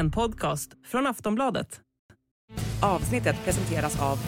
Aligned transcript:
En 0.00 0.10
podcast 0.10 0.70
från 0.86 1.06
Aftonbladet. 1.06 1.80
Avsnittet 2.82 3.36
presenteras 3.44 4.02
av 4.02 4.18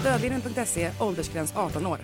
Stödlinjen.se, 0.00 0.90
åldersgräns 1.00 1.52
18 1.56 1.86
år. 1.86 1.98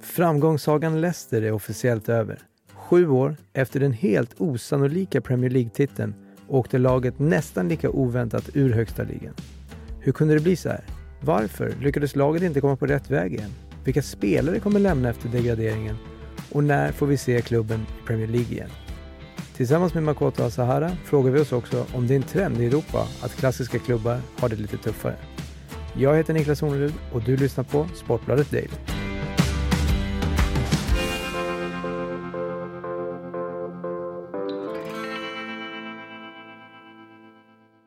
Framgångssagan 0.00 1.00
Leicester 1.00 1.42
är 1.42 1.52
officiellt 1.52 2.08
över. 2.08 2.38
Sju 2.72 3.08
år 3.08 3.36
efter 3.52 3.80
den 3.80 3.92
helt 3.92 4.40
osannolika 4.40 5.20
Premier 5.20 5.50
League-titeln 5.50 6.14
åkte 6.48 6.78
laget 6.78 7.18
nästan 7.18 7.68
lika 7.68 7.90
oväntat 7.90 8.50
ur 8.54 8.72
högsta 8.72 9.02
ligan. 9.02 9.34
Hur 10.00 10.12
kunde 10.12 10.34
det 10.34 10.40
bli 10.40 10.56
så 10.56 10.68
här? 10.68 10.84
Varför 11.20 11.74
lyckades 11.80 12.16
laget 12.16 12.42
inte 12.42 12.60
komma 12.60 12.76
på 12.76 12.86
rätt 12.86 13.10
väg 13.10 13.32
igen? 13.32 13.50
Vilka 13.84 14.02
spelare 14.02 14.60
kommer 14.60 14.80
lämna 14.80 15.10
efter 15.10 15.28
degraderingen? 15.28 15.96
Och 16.54 16.64
när 16.64 16.92
får 16.92 17.06
vi 17.06 17.16
se 17.16 17.40
klubben 17.40 17.80
i 17.80 18.06
Premier 18.06 18.28
League 18.28 18.52
igen? 18.52 18.70
Tillsammans 19.56 19.94
med 19.94 20.02
Makoto 20.02 20.42
Asahara 20.42 20.90
frågar 21.04 21.30
vi 21.30 21.40
oss 21.40 21.52
också 21.52 21.86
om 21.94 22.06
det 22.06 22.14
är 22.14 22.16
en 22.16 22.22
trend 22.22 22.60
i 22.60 22.66
Europa 22.66 23.06
att 23.22 23.36
klassiska 23.36 23.78
klubbar 23.78 24.20
har 24.38 24.48
det 24.48 24.56
lite 24.56 24.76
tuffare. 24.76 25.16
Jag 25.96 26.16
heter 26.16 26.34
Niklas 26.34 26.60
Hornerud 26.60 26.92
och 27.12 27.22
du 27.22 27.36
lyssnar 27.36 27.64
på 27.64 27.88
Sportbladet 27.94 28.50
Daily. 28.50 28.68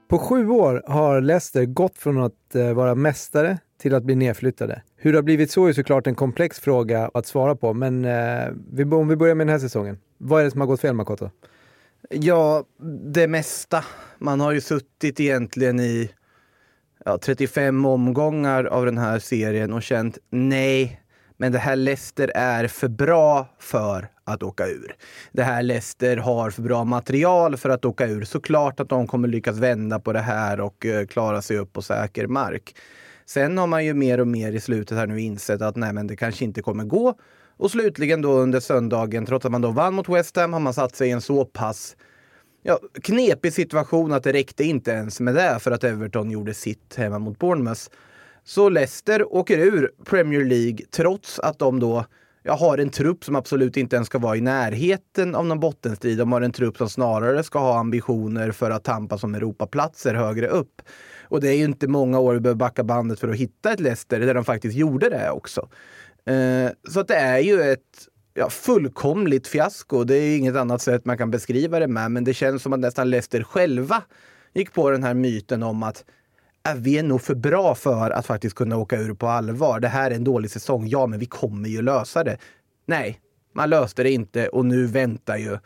På 0.09 0.19
sju 0.19 0.49
år 0.49 0.83
har 0.87 1.21
Leicester 1.21 1.65
gått 1.65 1.97
från 1.97 2.23
att 2.23 2.55
eh, 2.55 2.73
vara 2.73 2.95
mästare 2.95 3.57
till 3.77 3.95
att 3.95 4.03
bli 4.03 4.15
nedflyttade. 4.15 4.81
Hur 4.95 5.11
det 5.11 5.17
har 5.17 5.23
blivit 5.23 5.51
så 5.51 5.65
är 5.65 5.73
såklart 5.73 6.07
en 6.07 6.15
komplex 6.15 6.59
fråga 6.59 7.11
att 7.13 7.25
svara 7.25 7.55
på, 7.55 7.73
men 7.73 8.05
eh, 8.05 8.93
om 8.93 9.07
vi 9.07 9.15
börjar 9.15 9.35
med 9.35 9.47
den 9.47 9.51
här 9.51 9.59
säsongen. 9.59 9.97
Vad 10.17 10.41
är 10.41 10.45
det 10.45 10.51
som 10.51 10.61
har 10.61 10.67
gått 10.67 10.81
fel, 10.81 10.93
Makoto? 10.93 11.29
Ja, 12.09 12.63
det 13.13 13.27
mesta. 13.27 13.83
Man 14.17 14.39
har 14.39 14.51
ju 14.51 14.61
suttit 14.61 15.19
egentligen 15.19 15.79
i 15.79 16.09
ja, 17.05 17.17
35 17.17 17.85
omgångar 17.85 18.63
av 18.63 18.85
den 18.85 18.97
här 18.97 19.19
serien 19.19 19.73
och 19.73 19.83
känt 19.83 20.17
nej, 20.29 21.01
men 21.37 21.51
det 21.51 21.59
här 21.59 21.75
Leicester 21.75 22.31
är 22.35 22.67
för 22.67 22.87
bra 22.87 23.47
för 23.59 24.07
att 24.23 24.43
åka 24.43 24.67
ur. 24.67 24.95
Det 25.31 25.43
här 25.43 25.63
Leicester 25.63 26.17
har 26.17 26.49
för 26.49 26.61
bra 26.61 26.83
material 26.83 27.57
för 27.57 27.69
att 27.69 27.85
åka 27.85 28.05
ur. 28.05 28.23
Såklart 28.23 28.79
att 28.79 28.89
de 28.89 29.07
kommer 29.07 29.27
lyckas 29.27 29.57
vända 29.57 29.99
på 29.99 30.13
det 30.13 30.19
här 30.19 30.59
och 30.59 30.85
eh, 30.85 31.05
klara 31.05 31.41
sig 31.41 31.57
upp 31.57 31.73
på 31.73 31.81
säker 31.81 32.27
mark. 32.27 32.75
Sen 33.29 33.57
har 33.57 33.67
man 33.67 33.85
ju 33.85 33.93
mer 33.93 34.19
och 34.19 34.27
mer 34.27 34.51
i 34.51 34.59
slutet 34.59 34.97
här 34.97 35.07
nu 35.07 35.21
insett 35.21 35.61
att 35.61 35.75
nej, 35.75 35.93
men 35.93 36.07
det 36.07 36.15
kanske 36.15 36.45
inte 36.45 36.61
kommer 36.61 36.83
gå. 36.83 37.13
Och 37.57 37.71
slutligen 37.71 38.21
då 38.21 38.31
under 38.31 38.59
söndagen, 38.59 39.25
trots 39.25 39.45
att 39.45 39.51
man 39.51 39.61
då 39.61 39.71
vann 39.71 39.93
mot 39.93 40.09
West 40.09 40.35
Ham, 40.35 40.53
har 40.53 40.59
man 40.59 40.73
satt 40.73 40.95
sig 40.95 41.07
i 41.07 41.11
en 41.11 41.21
så 41.21 41.45
pass 41.45 41.95
ja, 42.63 42.79
knepig 43.03 43.53
situation 43.53 44.13
att 44.13 44.23
det 44.23 44.33
räckte 44.33 44.63
inte 44.63 44.91
ens 44.91 45.19
med 45.19 45.35
det 45.35 45.59
för 45.59 45.71
att 45.71 45.83
Everton 45.83 46.31
gjorde 46.31 46.53
sitt 46.53 46.95
hemma 46.95 47.19
mot 47.19 47.39
Bournemouth. 47.39 47.81
Så 48.43 48.69
Leicester 48.69 49.33
åker 49.33 49.57
ur 49.57 49.91
Premier 50.05 50.45
League 50.45 50.85
trots 50.91 51.39
att 51.39 51.59
de 51.59 51.79
då 51.79 52.05
ja, 52.43 52.55
har 52.55 52.77
en 52.77 52.89
trupp 52.89 53.25
som 53.25 53.35
absolut 53.35 53.77
inte 53.77 53.95
ens 53.95 54.07
ska 54.07 54.17
vara 54.17 54.35
i 54.35 54.41
närheten 54.41 55.35
av 55.35 55.45
någon 55.45 55.59
bottenstrid. 55.59 56.17
De 56.17 56.31
har 56.31 56.41
en 56.41 56.51
trupp 56.51 56.77
som 56.77 56.89
snarare 56.89 57.43
ska 57.43 57.59
ha 57.59 57.79
ambitioner 57.79 58.51
för 58.51 58.71
att 58.71 58.83
tampas 58.83 59.23
om 59.23 59.35
Europaplatser 59.35 60.13
högre 60.13 60.47
upp. 60.47 60.81
Och 61.29 61.41
det 61.41 61.49
är 61.49 61.57
ju 61.57 61.63
inte 61.63 61.87
många 61.87 62.19
år 62.19 62.33
vi 62.33 62.39
behöver 62.39 62.59
backa 62.59 62.83
bandet 62.83 63.19
för 63.19 63.27
att 63.27 63.35
hitta 63.35 63.71
ett 63.71 63.79
Leicester 63.79 64.19
där 64.19 64.33
de 64.33 64.45
faktiskt 64.45 64.77
gjorde 64.77 65.09
det 65.09 65.31
också. 65.31 65.69
Eh, 66.25 66.71
så 66.89 66.99
att 66.99 67.07
det 67.07 67.15
är 67.15 67.39
ju 67.39 67.61
ett 67.61 68.07
ja, 68.33 68.49
fullkomligt 68.49 69.47
fiasko. 69.47 70.03
Det 70.03 70.15
är 70.15 70.37
inget 70.37 70.55
annat 70.55 70.81
sätt 70.81 71.05
man 71.05 71.17
kan 71.17 71.31
beskriva 71.31 71.79
det 71.79 71.87
med. 71.87 72.11
Men 72.11 72.23
det 72.23 72.33
känns 72.33 72.63
som 72.63 72.73
att 72.73 72.79
nästan 72.79 73.09
Leicester 73.09 73.43
själva 73.43 74.03
gick 74.53 74.73
på 74.73 74.91
den 74.91 75.03
här 75.03 75.13
myten 75.13 75.63
om 75.63 75.83
att 75.83 76.05
äh, 76.67 76.75
vi 76.75 76.97
är 76.97 77.03
nog 77.03 77.21
för 77.21 77.35
bra 77.35 77.75
för 77.75 78.11
att 78.11 78.25
faktiskt 78.25 78.55
kunna 78.55 78.77
åka 78.77 78.97
ur 78.97 79.13
på 79.13 79.27
allvar. 79.27 79.79
Det 79.79 79.87
här 79.87 80.11
är 80.11 80.15
en 80.15 80.23
dålig 80.23 80.51
säsong. 80.51 80.87
Ja, 80.87 81.07
men 81.07 81.19
vi 81.19 81.25
kommer 81.25 81.69
ju 81.69 81.81
lösa 81.81 82.23
det. 82.23 82.37
Nej, 82.85 83.19
man 83.53 83.69
löste 83.69 84.03
det 84.03 84.11
inte 84.11 84.47
och 84.47 84.65
nu 84.65 84.85
väntar 84.85 85.37
ju 85.37 85.57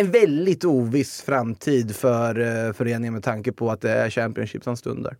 en 0.00 0.10
väldigt 0.10 0.64
oviss 0.64 1.22
framtid 1.22 1.96
för 1.96 2.38
uh, 2.38 2.72
föreningen 2.72 3.14
med 3.14 3.22
tanke 3.22 3.52
på 3.52 3.70
att 3.70 3.80
det 3.80 3.90
är 3.90 4.10
Championship 4.10 4.64
som 4.64 4.76
stundar. 4.76 5.16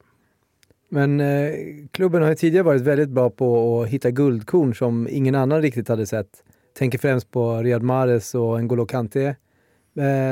Men 0.92 1.20
eh, 1.20 1.52
klubben 1.90 2.22
har 2.22 2.28
ju 2.28 2.34
tidigare 2.34 2.64
varit 2.64 2.82
väldigt 2.82 3.08
bra 3.08 3.30
på 3.30 3.80
att 3.82 3.88
hitta 3.88 4.10
guldkorn 4.10 4.74
som 4.74 5.08
ingen 5.10 5.34
annan 5.34 5.62
riktigt 5.62 5.88
hade 5.88 6.06
sett. 6.06 6.42
Tänker 6.78 6.98
främst 6.98 7.30
på 7.30 7.56
Riyad 7.56 7.82
Mahrez 7.82 8.34
och 8.34 8.58
N'Golo 8.58 8.86
Kanté. 8.86 9.26
Eh, 9.26 9.34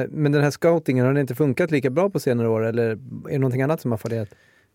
men 0.09 0.33
den 0.33 0.43
här 0.43 0.51
scoutingen, 0.51 1.07
har 1.07 1.13
den 1.13 1.21
inte 1.21 1.35
funkat 1.35 1.71
lika 1.71 1.91
bra 1.91 2.11
på 2.11 2.21
senare 2.21 2.49
år 2.49 2.65
eller 2.65 2.91
är 2.91 2.99
det 3.31 3.39
någonting 3.39 3.63
annat 3.63 3.81
som 3.81 3.91
har 3.91 3.99
fallerat? 3.99 4.29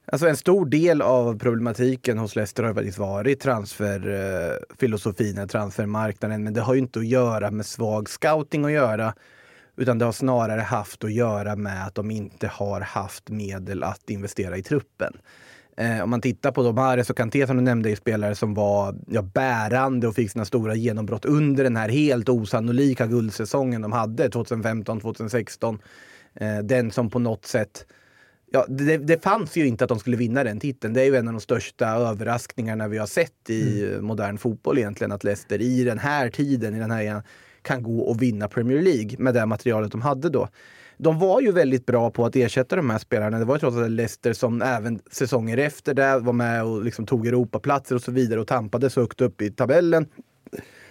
Alltså 0.05 0.28
en 0.28 0.38
stor 0.38 0.66
del 0.66 1.01
av 1.01 1.40
problematiken 1.40 2.17
hos 2.17 2.35
Leicester 2.35 2.63
har 2.63 2.73
faktiskt 2.73 2.97
varit 2.97 3.40
transferfilosofin, 3.40 5.38
eh, 5.38 5.45
transfermarknaden. 5.45 6.44
Men 6.44 6.53
det 6.53 6.61
har 6.61 6.73
ju 6.73 6.79
inte 6.79 7.00
att 7.00 7.07
göra 7.07 7.51
med 7.51 7.66
svag 7.66 8.09
scouting 8.09 8.66
att 8.66 8.72
göra. 8.72 9.13
Utan 9.78 10.00
det 10.00 10.06
har 10.06 10.11
snarare 10.11 10.61
haft 10.61 11.03
att 11.03 11.13
göra 11.13 11.56
med 11.56 11.85
att 11.88 11.95
de 11.95 12.11
inte 12.11 12.47
har 12.47 12.81
haft 12.81 13.29
medel 13.29 13.84
att 13.84 14.09
investera 14.09 14.57
i 14.57 14.63
truppen. 14.63 15.13
Eh, 15.78 16.03
om 16.03 16.09
man 16.09 16.22
tittar 16.22 16.51
på 16.51 16.63
då 16.63 16.72
Mahrez 16.72 17.09
och 17.09 17.17
Kanté 17.17 17.47
som 17.47 17.57
du 17.57 17.63
nämnde 17.63 17.91
är 17.91 17.95
spelare 17.95 18.35
som 18.35 18.53
var 18.53 18.95
ja, 19.07 19.22
bärande 19.22 20.07
och 20.07 20.16
fick 20.16 20.31
sina 20.31 20.45
stora 20.45 20.75
genombrott 20.75 21.25
under 21.25 21.63
den 21.63 21.75
här 21.75 21.89
helt 21.89 22.29
osannolika 22.29 23.07
guldsäsongen 23.07 23.81
de 23.81 23.91
hade 23.91 24.28
2015-2016. 24.28 25.79
Eh, 26.35 26.57
den 26.57 26.91
som 26.91 27.09
på 27.09 27.19
något 27.19 27.45
sätt 27.45 27.85
Ja, 28.55 28.66
det, 28.69 28.97
det, 28.97 29.23
fanns 29.23 29.55
ju 29.55 29.67
inte 29.67 29.84
att 29.84 29.90
de 29.90 30.00
skulle 30.00 30.17
vinna 30.17 30.44
den 30.44 30.59
titeln. 30.59 30.94
Det 30.94 31.01
är 31.01 31.05
ju 31.05 31.16
en 31.16 31.28
av 31.28 31.34
de 31.34 31.40
största 31.40 31.88
överraskningarna 31.88 32.88
vi 32.88 32.97
har 32.97 33.07
sett 33.07 33.50
i 33.50 33.85
mm. 33.85 34.05
modern 34.05 34.38
fotboll 34.38 34.78
egentligen. 34.78 35.11
Att 35.11 35.23
Leicester 35.23 35.61
i 35.61 35.84
den 35.84 36.00
här 36.00 36.29
tiden, 36.29 36.75
i 36.75 36.79
den 36.79 36.91
här 36.91 37.23
kan 37.63 37.84
gå 37.84 38.00
och 38.00 38.22
vinna 38.22 38.47
Premier 38.47 38.81
League 38.81 39.16
med 39.18 39.34
det 39.34 39.46
materialet 39.46 39.91
de 39.91 40.01
hade 40.01 40.29
då 40.29 40.47
de 40.97 41.19
var 41.19 41.41
ju 41.41 41.51
väldigt 41.51 41.85
bra 41.85 42.12
på 42.12 42.25
att 42.25 42.35
ersätta 42.35 42.75
de 42.75 42.90
här 42.90 42.97
spelarna. 42.97 43.40
Det 43.40 43.46
var 43.46 43.56
ju 43.56 43.59
trots 43.59 43.78
allt 43.78 43.91
Leicester 43.91 44.34
som 44.34 44.62
även 44.62 45.00
säsonger 45.12 45.57
efter 45.57 45.94
det 45.94 46.19
var 46.19 46.34
med 46.34 46.63
och 46.63 46.84
liksom 46.84 47.06
tog 47.06 47.28
Europaplatser 47.28 47.96
och 47.96 48.02
så 48.02 48.12
vidare 48.12 48.40
och 48.40 48.47
tampades 48.47 48.96
högt 48.96 49.22
upp 49.22 49.41
i 49.41 49.52
tabellen. 49.52 50.06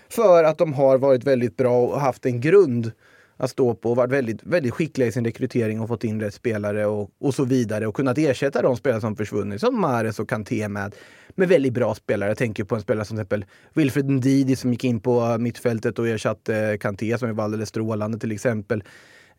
För 0.08 0.44
att 0.44 0.58
de 0.58 0.72
har 0.72 0.98
varit 0.98 1.24
väldigt 1.24 1.56
bra 1.56 1.82
och 1.82 2.00
haft 2.00 2.26
en 2.26 2.40
grund 2.40 2.92
att 3.36 3.50
stå 3.50 3.74
på 3.74 3.90
och 3.90 3.96
varit 3.96 4.10
väldigt, 4.10 4.42
väldigt 4.42 4.74
skickliga 4.74 5.08
i 5.08 5.12
sin 5.12 5.24
rekrytering 5.24 5.80
och 5.80 5.88
fått 5.88 6.04
in 6.04 6.20
rätt 6.20 6.34
spelare 6.34 6.86
och, 6.86 7.10
och 7.20 7.34
så 7.34 7.44
vidare 7.44 7.86
och 7.86 7.94
kunnat 7.94 8.18
ersätta 8.18 8.62
de 8.62 8.76
spelare 8.76 9.00
som 9.00 9.16
försvunnit 9.16 9.60
som 9.60 9.80
Mares 9.80 10.18
och 10.18 10.28
Kanté 10.28 10.68
med, 10.68 10.94
med 11.28 11.48
väldigt 11.48 11.72
bra 11.72 11.94
spelare. 11.94 12.30
Jag 12.30 12.38
tänker 12.38 12.64
på 12.64 12.74
en 12.74 12.80
spelare 12.80 13.04
som 13.04 13.16
till 13.16 13.22
exempel 13.22 13.44
Wilfred 13.74 14.10
Ndidi 14.10 14.56
som 14.56 14.72
gick 14.72 14.84
in 14.84 15.00
på 15.00 15.38
mittfältet 15.38 15.98
och 15.98 16.08
ersatte 16.08 16.78
Kanté 16.80 17.18
som 17.18 17.36
var 17.36 17.44
alldeles 17.44 17.68
strålande 17.68 18.18
till 18.18 18.32
exempel. 18.32 18.82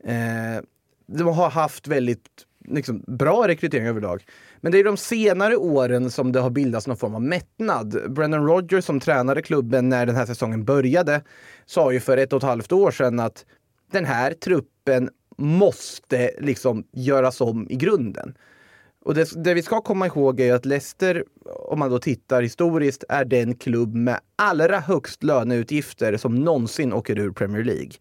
Eh, 0.04 0.64
de 1.08 1.28
har 1.28 1.50
haft 1.50 1.88
väldigt 1.88 2.28
liksom, 2.68 3.04
bra 3.08 3.48
rekrytering 3.48 3.88
överlag. 3.88 4.26
Men 4.62 4.72
det 4.72 4.80
är 4.80 4.84
de 4.84 4.98
senare 4.98 5.56
åren 5.56 6.12
som 6.12 6.32
det 6.32 6.40
har 6.40 6.50
bildats 6.50 6.88
någon 6.88 6.98
form 6.98 7.16
av 7.16 7.22
mättnad. 7.22 8.14
Brendan 8.14 8.46
Rodgers 8.48 8.86
som 8.86 9.00
tränade 9.00 9.42
klubben 9.42 9.90
när 9.90 10.06
den 10.06 10.16
här 10.16 10.26
säsongen 10.26 10.66
började 10.66 11.22
sa 11.66 11.92
ju 11.92 12.00
för 12.00 12.18
ett 12.18 12.34
och 12.34 12.38
ett 12.38 12.44
halvt 12.44 12.72
år 12.72 12.92
sedan 12.92 13.20
att 13.20 13.46
den 13.94 14.06
här 14.06 14.34
truppen 14.34 15.10
måste 15.38 16.32
liksom 16.40 16.84
göras 16.92 17.42
om 17.42 17.68
i 17.70 17.76
grunden. 17.76 18.36
Och 19.06 19.14
det, 19.14 19.44
det, 19.44 19.54
vi 19.54 19.62
ska 19.62 19.82
komma 19.82 20.06
ihåg 20.06 20.40
är 20.40 20.54
att 20.54 20.66
Leicester, 20.66 21.24
om 21.46 21.80
man 21.80 21.90
då 21.90 22.00
tittar 22.00 22.42
historiskt, 22.42 23.04
är 23.10 23.26
den 23.26 23.56
klubb 23.56 23.96
med 23.96 24.20
allra 24.36 24.80
högst 24.80 25.24
löneutgifter 25.24 26.18
som 26.18 26.36
någonsin 26.36 26.94
åker 26.94 27.20
ur 27.20 27.32
Premier 27.32 27.64
League. 27.64 27.92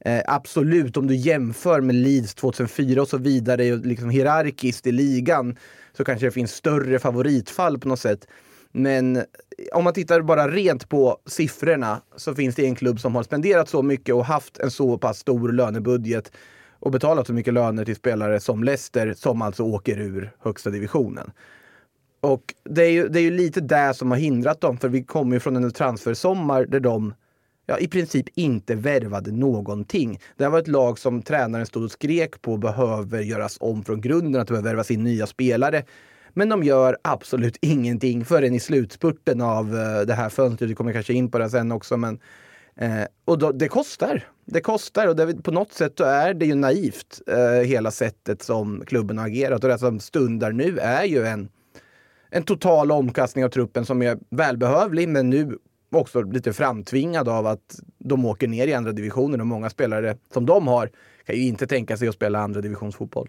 Eh, 0.00 0.22
absolut, 0.26 0.96
om 0.96 1.06
du 1.06 1.16
jämför 1.16 1.80
med 1.80 1.94
Leeds 1.94 2.34
2004 2.34 3.02
och 3.02 3.08
så 3.08 3.18
vidare, 3.18 3.76
liksom 3.76 4.10
hierarkiskt 4.10 4.86
i 4.86 4.92
ligan, 4.92 5.56
så 5.96 6.04
kanske 6.04 6.26
det 6.26 6.30
finns 6.30 6.52
större 6.52 6.98
favoritfall 6.98 7.78
på 7.78 7.88
något 7.88 8.00
sätt. 8.00 8.26
Men 8.76 9.22
om 9.72 9.84
man 9.84 9.92
tittar 9.92 10.20
bara 10.20 10.48
rent 10.48 10.88
på 10.88 11.18
siffrorna 11.26 12.00
så 12.16 12.34
finns 12.34 12.54
det 12.54 12.66
en 12.66 12.74
klubb 12.74 13.00
som 13.00 13.14
har 13.14 13.22
spenderat 13.22 13.68
så 13.68 13.82
mycket 13.82 14.14
och 14.14 14.24
haft 14.24 14.58
en 14.58 14.70
så 14.70 14.98
pass 14.98 15.18
stor 15.18 15.52
lönebudget 15.52 16.32
och 16.78 16.90
betalat 16.90 17.26
så 17.26 17.32
mycket 17.32 17.54
löner 17.54 17.84
till 17.84 17.96
spelare 17.96 18.40
som 18.40 18.64
Leicester 18.64 19.14
som 19.16 19.42
alltså 19.42 19.62
åker 19.62 19.98
ur 19.98 20.30
högsta 20.38 20.70
divisionen. 20.70 21.30
Och 22.20 22.54
det 22.64 22.82
är 22.84 22.90
ju, 22.90 23.08
det 23.08 23.20
är 23.20 23.22
ju 23.22 23.30
lite 23.30 23.60
det 23.60 23.94
som 23.94 24.10
har 24.10 24.18
hindrat 24.18 24.60
dem, 24.60 24.78
för 24.78 24.88
vi 24.88 25.04
kommer 25.04 25.36
ju 25.36 25.40
från 25.40 25.56
en 25.56 25.70
transfersommar 25.70 26.64
där 26.64 26.80
de 26.80 27.14
ja, 27.66 27.78
i 27.78 27.88
princip 27.88 28.26
inte 28.34 28.74
värvade 28.74 29.32
någonting. 29.32 30.20
Det 30.36 30.44
här 30.44 30.50
var 30.50 30.58
ett 30.58 30.68
lag 30.68 30.98
som 30.98 31.22
tränaren 31.22 31.66
stod 31.66 31.84
och 31.84 31.90
skrek 31.90 32.42
på 32.42 32.56
behöver 32.56 33.20
göras 33.20 33.56
om 33.60 33.84
från 33.84 34.00
grunden, 34.00 34.40
att 34.40 34.48
det 34.48 34.52
behöver 34.52 34.70
värvas 34.70 34.90
in 34.90 35.04
nya 35.04 35.26
spelare. 35.26 35.84
Men 36.34 36.48
de 36.48 36.62
gör 36.62 36.98
absolut 37.02 37.56
ingenting 37.60 38.24
förrän 38.24 38.54
i 38.54 38.60
slutspurten 38.60 39.40
av 39.40 39.76
eh, 39.76 40.00
det 40.06 40.14
här 40.14 40.28
fönstret. 40.28 40.70
Vi 40.70 40.74
kommer 40.74 40.92
kanske 40.92 41.12
in 41.12 41.30
på 41.30 41.38
det 41.38 41.50
sen 41.50 41.72
också, 41.72 41.96
men 41.96 42.18
Eh, 42.76 43.04
och 43.24 43.38
då, 43.38 43.52
det 43.52 43.68
kostar. 43.68 44.28
Det 44.44 44.60
kostar 44.60 45.08
och 45.08 45.16
det, 45.16 45.42
på 45.42 45.50
något 45.50 45.72
sätt 45.72 45.92
så 45.98 46.04
är 46.04 46.34
det 46.34 46.46
ju 46.46 46.54
naivt, 46.54 47.22
eh, 47.26 47.66
hela 47.66 47.90
sättet 47.90 48.42
som 48.42 48.82
klubben 48.86 49.18
har 49.18 49.26
agerat. 49.26 49.64
Och 49.64 49.70
det 49.70 49.78
som 49.78 50.00
stundar 50.00 50.52
nu 50.52 50.78
är 50.78 51.04
ju 51.04 51.26
en, 51.26 51.48
en 52.30 52.42
total 52.42 52.92
omkastning 52.92 53.44
av 53.44 53.48
truppen 53.48 53.86
som 53.86 54.02
är 54.02 54.18
välbehövlig, 54.30 55.08
men 55.08 55.30
nu 55.30 55.58
också 55.90 56.22
lite 56.22 56.52
framtvingad 56.52 57.28
av 57.28 57.46
att 57.46 57.80
de 57.98 58.24
åker 58.24 58.48
ner 58.48 58.66
i 58.66 58.74
andra 58.74 58.92
divisionen. 58.92 59.40
och 59.40 59.46
många 59.46 59.70
spelare 59.70 60.16
som 60.32 60.46
de 60.46 60.68
har 60.68 60.90
kan 61.26 61.36
ju 61.36 61.42
inte 61.42 61.66
tänka 61.66 61.96
sig 61.96 62.08
att 62.08 62.14
spela 62.14 62.38
andra 62.38 62.60
divisionsfotboll. 62.60 63.28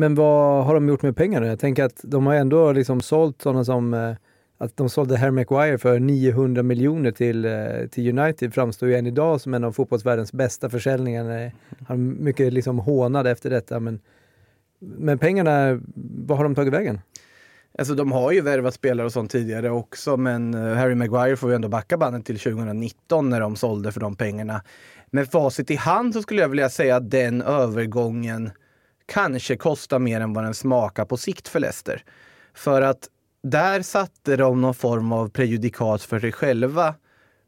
Men 0.00 0.14
vad 0.14 0.64
har 0.64 0.74
de 0.74 0.88
gjort 0.88 1.02
med 1.02 1.16
pengarna? 1.16 1.46
Jag 1.46 1.58
tänker 1.58 1.84
att 1.84 2.00
de 2.02 2.26
har 2.26 2.34
ändå 2.34 2.72
liksom 2.72 3.00
sålt 3.00 3.42
sådana 3.42 3.64
som 3.64 3.94
eh, 3.94 4.14
att 4.58 4.76
de 4.76 4.88
sålde 4.88 5.18
Harry 5.18 5.30
Maguire 5.30 5.78
för 5.78 5.98
900 5.98 6.62
miljoner 6.62 7.10
till, 7.10 7.44
eh, 7.44 7.86
till 7.90 8.18
United 8.18 8.54
framstår 8.54 8.88
ju 8.88 8.94
än 8.94 9.06
idag 9.06 9.40
som 9.40 9.54
en 9.54 9.64
av 9.64 9.72
fotbollsvärldens 9.72 10.32
bästa 10.32 10.70
försäljningar. 10.70 11.44
Eh, 11.44 11.50
Han 11.88 11.96
är 11.96 12.22
mycket 12.22 12.52
liksom 12.52 12.78
hånad 12.78 13.26
efter 13.26 13.50
detta 13.50 13.80
men, 13.80 14.00
men 14.78 15.18
pengarna, 15.18 15.80
vad 16.26 16.36
har 16.38 16.44
de 16.44 16.54
tagit 16.54 16.74
vägen? 16.74 17.00
Alltså 17.78 17.94
de 17.94 18.12
har 18.12 18.32
ju 18.32 18.40
värvat 18.40 18.74
spelare 18.74 19.06
och 19.06 19.12
sånt 19.12 19.30
tidigare 19.30 19.70
också, 19.70 20.16
men 20.16 20.54
Harry 20.54 20.94
Maguire 20.94 21.36
får 21.36 21.50
ju 21.50 21.54
ändå 21.54 21.68
backa 21.68 21.96
bandet 21.96 22.26
till 22.26 22.38
2019 22.38 23.30
när 23.30 23.40
de 23.40 23.56
sålde 23.56 23.92
för 23.92 24.00
de 24.00 24.16
pengarna. 24.16 24.62
Med 25.10 25.30
facit 25.30 25.70
i 25.70 25.76
hand 25.76 26.14
så 26.14 26.22
skulle 26.22 26.40
jag 26.40 26.48
vilja 26.48 26.68
säga 26.68 26.96
att 26.96 27.10
den 27.10 27.42
övergången 27.42 28.50
kanske 29.10 29.56
kosta 29.56 29.98
mer 29.98 30.20
än 30.20 30.32
vad 30.32 30.44
den 30.44 30.54
smakar 30.54 31.04
på 31.04 31.16
sikt 31.16 31.48
för 31.48 31.60
Leicester. 31.60 32.04
För 32.54 32.82
att 32.82 33.08
där 33.42 33.82
satte 33.82 34.36
de 34.36 34.60
någon 34.60 34.74
form 34.74 35.12
av 35.12 35.28
prejudikat 35.28 36.02
för 36.02 36.20
sig 36.20 36.32
själva 36.32 36.94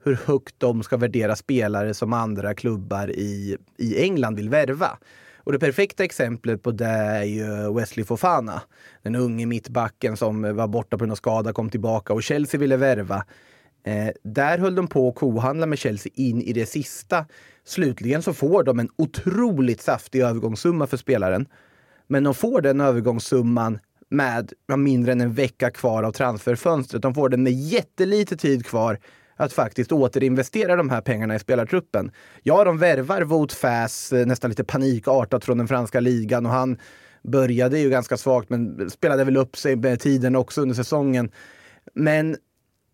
hur 0.05 0.19
högt 0.25 0.55
de 0.59 0.83
ska 0.83 0.97
värdera 0.97 1.37
spelare 1.37 1.95
som 1.95 2.13
andra 2.13 2.55
klubbar 2.55 3.11
i, 3.11 3.57
i 3.79 4.03
England 4.03 4.37
vill 4.37 4.49
värva. 4.49 4.99
Och 5.37 5.53
det 5.53 5.59
perfekta 5.59 6.05
exemplet 6.05 6.63
på 6.63 6.71
det 6.71 6.87
är 6.87 7.25
ju 7.25 7.75
Wesley 7.75 8.05
Fofana. 8.05 8.63
Den 9.03 9.15
unge 9.15 9.47
mittbacken 9.47 10.17
som 10.17 10.57
var 10.57 10.69
borta 10.69 10.97
på 10.97 10.99
grund 10.99 11.13
av 11.13 11.17
skada, 11.17 11.53
kom 11.53 11.71
tillbaka 11.71 12.13
och 12.13 12.23
Chelsea 12.23 12.61
ville 12.61 12.77
värva. 12.77 13.25
Eh, 13.85 14.09
där 14.23 14.59
höll 14.59 14.75
de 14.75 14.87
på 14.87 15.09
att 15.09 15.15
kohandla 15.15 15.67
med 15.67 15.79
Chelsea 15.79 16.13
in 16.15 16.43
i 16.43 16.53
det 16.53 16.67
sista. 16.67 17.27
Slutligen 17.65 18.23
så 18.23 18.35
får 18.35 18.65
de 18.65 18.79
en 18.79 18.89
otroligt 18.97 19.81
saftig 19.81 20.21
övergångssumma 20.21 20.87
för 20.87 20.97
spelaren. 20.97 21.47
Men 22.07 22.25
de 22.25 22.35
får 22.35 22.61
den 22.61 22.81
övergångssumman 22.81 23.79
med 24.11 24.53
mindre 24.77 25.13
än 25.13 25.21
en 25.21 25.35
vecka 25.35 25.71
kvar 25.71 26.03
av 26.03 26.13
transferfönstret. 26.13 27.03
De 27.03 27.15
får 27.15 27.29
den 27.29 27.43
med 27.43 27.53
jättelite 27.53 28.37
tid 28.37 28.67
kvar 28.67 28.99
att 29.37 29.53
faktiskt 29.53 29.93
återinvestera 29.93 30.77
de 30.77 30.91
här 30.91 31.01
pengarna 31.01 31.35
i 31.35 31.39
spelartruppen. 31.39 32.11
Ja, 32.43 32.65
de 32.65 32.79
värvar 32.79 33.23
Wout 33.23 33.53
Fass 33.53 34.13
eh, 34.13 34.27
nästan 34.27 34.51
lite 34.51 34.65
panikartat 34.65 35.45
från 35.45 35.59
den 35.59 35.69
franska 35.69 36.01
ligan 36.01 36.47
och 36.47 36.53
han 36.53 36.79
började 37.23 37.79
ju 37.79 37.91
ganska 37.91 38.17
svagt 38.17 38.51
men 38.51 38.91
spelade 38.91 39.25
väl 39.25 39.37
upp 39.37 39.57
sig 39.57 39.77
med 39.77 40.01
tiden 40.01 40.37
också 40.37 40.61
under 40.61 40.75
säsongen. 40.75 41.31
Men 41.95 42.37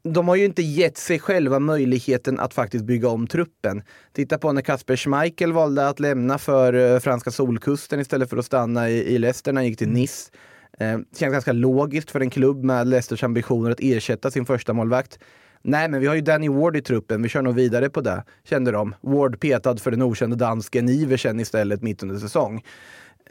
de 0.02 0.28
har 0.28 0.36
ju 0.36 0.44
inte 0.44 0.62
gett 0.62 0.96
sig 0.96 1.18
själva 1.18 1.58
möjligheten 1.58 2.40
att 2.40 2.54
faktiskt 2.54 2.84
bygga 2.84 3.08
om 3.08 3.26
truppen. 3.26 3.82
Titta 4.12 4.38
på 4.38 4.52
när 4.52 4.62
Kasper 4.62 4.96
Schmeichel 4.96 5.52
valde 5.52 5.88
att 5.88 6.00
lämna 6.00 6.38
för 6.38 6.72
eh, 6.74 6.98
franska 6.98 7.30
solkusten 7.30 8.00
istället 8.00 8.30
för 8.30 8.36
att 8.36 8.46
stanna 8.46 8.90
i, 8.90 9.14
i 9.14 9.18
Leicester 9.18 9.52
när 9.52 9.60
han 9.60 9.66
gick 9.66 9.78
till 9.78 9.88
Nice. 9.88 10.30
Eh, 10.78 10.98
känns 11.16 11.32
ganska 11.32 11.52
logiskt 11.52 12.10
för 12.10 12.20
en 12.20 12.30
klubb 12.30 12.64
med 12.64 12.88
Leicesters 12.88 13.24
ambitioner 13.24 13.70
att 13.70 13.80
ersätta 13.80 14.30
sin 14.30 14.46
första 14.46 14.72
målvakt. 14.72 15.18
Nej, 15.62 15.88
men 15.88 16.00
vi 16.00 16.06
har 16.06 16.14
ju 16.14 16.20
Danny 16.20 16.48
Ward 16.48 16.76
i 16.76 16.82
truppen. 16.82 17.22
Vi 17.22 17.28
kör 17.28 17.42
nog 17.42 17.54
vidare 17.54 17.90
på 17.90 18.00
det, 18.00 18.24
kände 18.44 18.70
de. 18.70 18.94
Ward 19.00 19.40
petad 19.40 19.76
för 19.76 19.90
den 19.90 20.02
okände 20.02 20.36
dansken 20.36 20.88
Iversen 20.88 21.40
istället 21.40 21.82
mitt 21.82 22.02
under 22.02 22.18
säsong. 22.18 22.62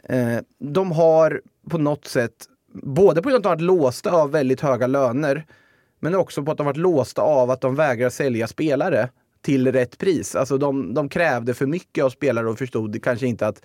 Eh, 0.04 0.38
de 0.58 0.92
har 0.92 1.40
på 1.70 1.78
något 1.78 2.04
sätt, 2.04 2.32
både 2.82 3.22
på 3.22 3.28
grund 3.28 3.46
av 3.46 3.52
att 3.52 3.58
de 3.58 3.64
har 3.64 3.76
låsta 3.76 4.10
av 4.10 4.30
väldigt 4.30 4.60
höga 4.60 4.86
löner, 4.86 5.46
men 6.00 6.14
också 6.14 6.42
på 6.42 6.50
att 6.50 6.56
de 6.56 6.66
varit 6.66 6.76
låsta 6.76 7.22
av 7.22 7.50
att 7.50 7.60
de 7.60 7.74
vägrar 7.74 8.10
sälja 8.10 8.46
spelare 8.46 9.08
till 9.42 9.72
rätt 9.72 9.98
pris. 9.98 10.34
Alltså 10.34 10.58
de, 10.58 10.94
de 10.94 11.08
krävde 11.08 11.54
för 11.54 11.66
mycket 11.66 12.04
av 12.04 12.10
spelare 12.10 12.48
och 12.48 12.58
förstod 12.58 13.02
kanske 13.02 13.26
inte 13.26 13.46
att 13.46 13.62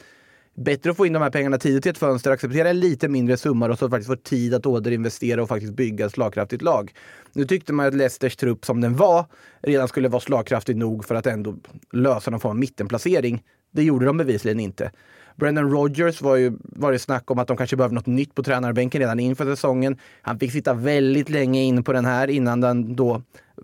bättre 0.56 0.92
att 0.92 0.98
få 0.98 1.06
in 1.06 1.14
de 1.14 1.22
här 1.22 1.30
pengarna 1.30 1.58
tidigt 1.58 1.86
i 1.86 1.90
ett 1.90 1.98
fönster, 1.98 2.32
acceptera 2.32 2.70
en 2.70 2.80
lite 2.80 3.08
mindre 3.08 3.38
summa 3.38 3.70
och 3.70 3.80
så 3.80 3.90
faktiskt 3.90 4.08
få 4.08 4.16
tid 4.16 4.54
att 4.54 4.66
återinvestera 4.66 5.44
och 5.44 5.50
faktiskt 5.50 5.74
bygga 5.74 6.06
ett 6.06 6.12
slagkraftigt 6.12 6.62
lag. 6.62 6.94
Nu 7.34 7.46
tyckte 7.46 7.74
man 7.74 7.86
att 7.86 7.94
Leicesters 7.94 8.36
trupp 8.36 8.66
som 8.66 8.82
den 8.82 8.96
var 8.96 9.26
redan 9.62 9.88
skulle 9.88 10.08
vara 10.08 10.22
slagkraftig 10.22 10.78
nog 10.78 11.06
för 11.06 11.16
att 11.16 11.28
ändå 11.28 11.56
lösa 11.92 12.32
någon 12.32 12.40
form 12.40 12.52
av 12.52 12.60
mittenplacering. 12.60 13.44
Det 13.74 13.84
gjorde 13.84 14.06
de 14.06 14.18
bevisligen 14.18 14.60
inte. 14.60 14.92
Brendan 15.36 15.72
Rodgers 15.72 16.22
var 16.22 16.36
ju 16.36 16.54
var 16.62 16.92
det 16.92 17.00
snack 17.00 17.32
om 17.32 17.40
att 17.40 17.48
de 17.48 17.58
kanske 17.58 17.76
behöver 17.76 17.96
något 17.96 18.06
nytt 18.06 18.36
på 18.36 18.44
tränarbänken 18.44 19.02
redan 19.02 19.20
inför 19.20 19.46
säsongen. 19.46 19.98
Han 20.22 20.40
fick 20.40 20.52
sitta 20.52 20.74
väldigt 20.74 21.30
länge 21.30 21.62
in 21.62 21.84
på 21.84 21.94
den 21.94 22.06
här 22.06 22.30
innan 22.30 22.62
den 22.62 22.96
då, 22.96 23.22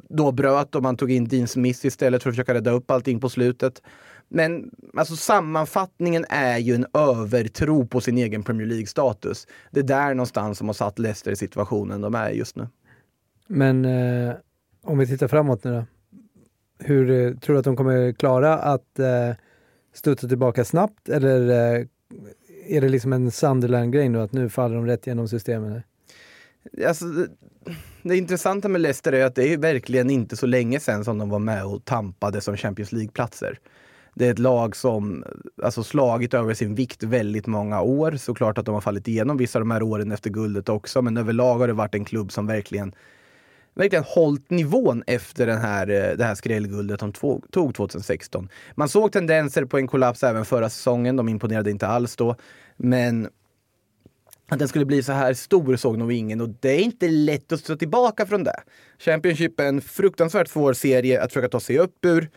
då 0.09 0.31
bröt 0.31 0.75
och 0.75 0.83
man 0.83 0.97
tog 0.97 1.11
in 1.11 1.27
Dean 1.27 1.47
Smith 1.47 1.85
istället 1.85 2.23
för 2.23 2.29
att 2.29 2.35
försöka 2.35 2.53
rädda 2.53 2.71
upp 2.71 2.91
allting 2.91 3.19
på 3.19 3.29
slutet. 3.29 3.81
Men 4.27 4.71
alltså 4.97 5.15
sammanfattningen 5.15 6.25
är 6.29 6.57
ju 6.57 6.75
en 6.75 6.85
övertro 6.93 7.87
på 7.87 8.01
sin 8.01 8.17
egen 8.17 8.43
Premier 8.43 8.67
League-status. 8.67 9.47
Det 9.71 9.79
är 9.79 9.83
där 9.83 10.13
någonstans 10.13 10.57
som 10.57 10.67
har 10.67 10.73
satt 10.73 10.99
Leicester 10.99 11.31
i 11.31 11.35
situationen 11.35 12.01
de 12.01 12.15
är 12.15 12.29
just 12.29 12.55
nu. 12.55 12.67
Men 13.47 13.85
eh, 13.85 14.33
om 14.83 14.97
vi 14.97 15.07
tittar 15.07 15.27
framåt 15.27 15.63
nu 15.63 15.73
då. 15.73 15.85
Hur 16.85 17.09
eh, 17.09 17.33
tror 17.33 17.53
du 17.53 17.59
att 17.59 17.65
de 17.65 17.75
kommer 17.75 18.11
klara 18.11 18.57
att 18.57 18.99
eh, 18.99 19.31
studsa 19.93 20.27
tillbaka 20.27 20.65
snabbt 20.65 21.09
eller 21.09 21.49
eh, 21.49 21.85
är 22.67 22.81
det 22.81 22.89
liksom 22.89 23.13
en 23.13 23.31
Sunderland-grej 23.31 24.09
nu 24.09 24.21
att 24.21 24.31
nu 24.31 24.49
faller 24.49 24.75
de 24.75 24.85
rätt 24.85 25.07
igenom 25.07 25.27
systemet? 25.27 25.83
Alltså, 26.87 27.05
det, 27.05 27.27
det 28.03 28.17
intressanta 28.17 28.67
med 28.67 28.81
Leicester 28.81 29.11
är 29.11 29.25
att 29.25 29.35
det 29.35 29.53
är 29.53 29.57
verkligen 29.57 30.09
inte 30.09 30.35
så 30.35 30.45
länge 30.45 30.79
sedan 30.79 31.05
som 31.05 31.17
de 31.17 31.29
var 31.29 31.39
med 31.39 31.65
och 31.65 31.85
tampade 31.85 32.41
som 32.41 32.57
Champions 32.57 32.91
League-platser. 32.91 33.59
Det 34.13 34.27
är 34.27 34.31
ett 34.31 34.39
lag 34.39 34.75
som 34.75 35.23
alltså 35.63 35.83
slagit 35.83 36.33
över 36.33 36.53
sin 36.53 36.75
vikt 36.75 37.03
väldigt 37.03 37.47
många 37.47 37.81
år. 37.81 38.11
Såklart 38.11 38.57
att 38.57 38.65
de 38.65 38.73
har 38.73 38.81
fallit 38.81 39.07
igenom 39.07 39.37
vissa 39.37 39.59
av 39.59 39.61
de 39.61 39.71
här 39.71 39.83
åren 39.83 40.11
efter 40.11 40.29
guldet 40.29 40.69
också, 40.69 41.01
men 41.01 41.17
överlag 41.17 41.59
har 41.59 41.67
det 41.67 41.73
varit 41.73 41.95
en 41.95 42.05
klubb 42.05 42.31
som 42.31 42.47
verkligen 42.47 42.93
verkligen 43.79 44.03
hållit 44.03 44.49
nivån 44.49 45.03
efter 45.07 45.47
den 45.47 45.57
här, 45.57 45.89
eh, 45.89 46.17
det 46.17 46.23
här 46.23 46.35
skrällguldet 46.35 46.99
de 46.99 47.11
tog 47.51 47.75
2016. 47.75 48.49
Man 48.75 48.89
såg 48.89 49.11
tendenser 49.11 49.65
på 49.65 49.77
en 49.77 49.87
kollaps 49.87 50.23
även 50.23 50.45
förra 50.45 50.69
säsongen. 50.69 51.15
De 51.15 51.29
imponerade 51.29 51.71
inte 51.71 51.87
alls 51.87 52.15
då. 52.15 52.35
Men 52.77 53.29
att 54.49 54.59
den 54.59 54.67
skulle 54.67 54.85
bli 54.85 55.03
så 55.03 55.11
här 55.11 55.33
stor 55.33 55.75
såg 55.75 55.97
nog 55.97 56.11
ingen 56.11 56.41
och 56.41 56.49
det 56.49 56.69
är 56.69 56.79
inte 56.79 57.07
lätt 57.07 57.51
att 57.51 57.59
stå 57.59 57.75
tillbaka 57.75 58.25
från 58.25 58.43
det. 58.43 58.59
Championship 58.99 59.59
är 59.59 59.65
en 59.65 59.81
fruktansvärt 59.81 60.47
svår 60.47 60.73
serie 60.73 61.21
att 61.21 61.33
försöka 61.33 61.49
ta 61.49 61.59
sig 61.59 61.79
upp 61.79 62.05
ur. 62.05 62.29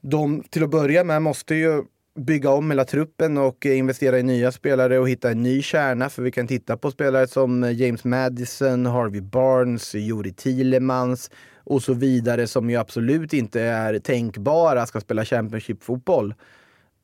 De 0.00 0.42
till 0.42 0.64
att 0.64 0.70
börja 0.70 1.04
med 1.04 1.22
måste 1.22 1.54
ju 1.54 1.82
bygga 2.14 2.50
om 2.50 2.70
hela 2.70 2.84
truppen 2.84 3.38
och 3.38 3.66
investera 3.66 4.18
i 4.18 4.22
nya 4.22 4.52
spelare 4.52 4.98
och 4.98 5.08
hitta 5.08 5.30
en 5.30 5.42
ny 5.42 5.62
kärna. 5.62 6.10
För 6.10 6.22
vi 6.22 6.30
kan 6.30 6.46
titta 6.46 6.76
på 6.76 6.90
spelare 6.90 7.26
som 7.26 7.72
James 7.72 8.04
Madison, 8.04 8.86
Harvey 8.86 9.20
Barnes, 9.20 9.94
Juri 9.94 10.32
Thielemans 10.32 11.30
och 11.56 11.82
så 11.82 11.94
vidare 11.94 12.46
som 12.46 12.70
ju 12.70 12.76
absolut 12.76 13.32
inte 13.32 13.60
är 13.60 13.98
tänkbara 13.98 14.86
ska 14.86 15.00
spela 15.00 15.24
Championship-fotboll. 15.24 16.34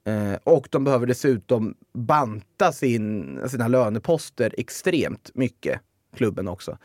Eh, 0.04 0.38
och 0.44 0.68
de 0.70 0.84
behöver 0.84 1.06
dessutom 1.06 1.74
banta 1.92 2.72
sin, 2.72 3.38
sina 3.48 3.68
löneposter 3.68 4.54
extremt 4.58 5.30
mycket, 5.34 5.80
klubben 6.16 6.48
också. 6.48 6.78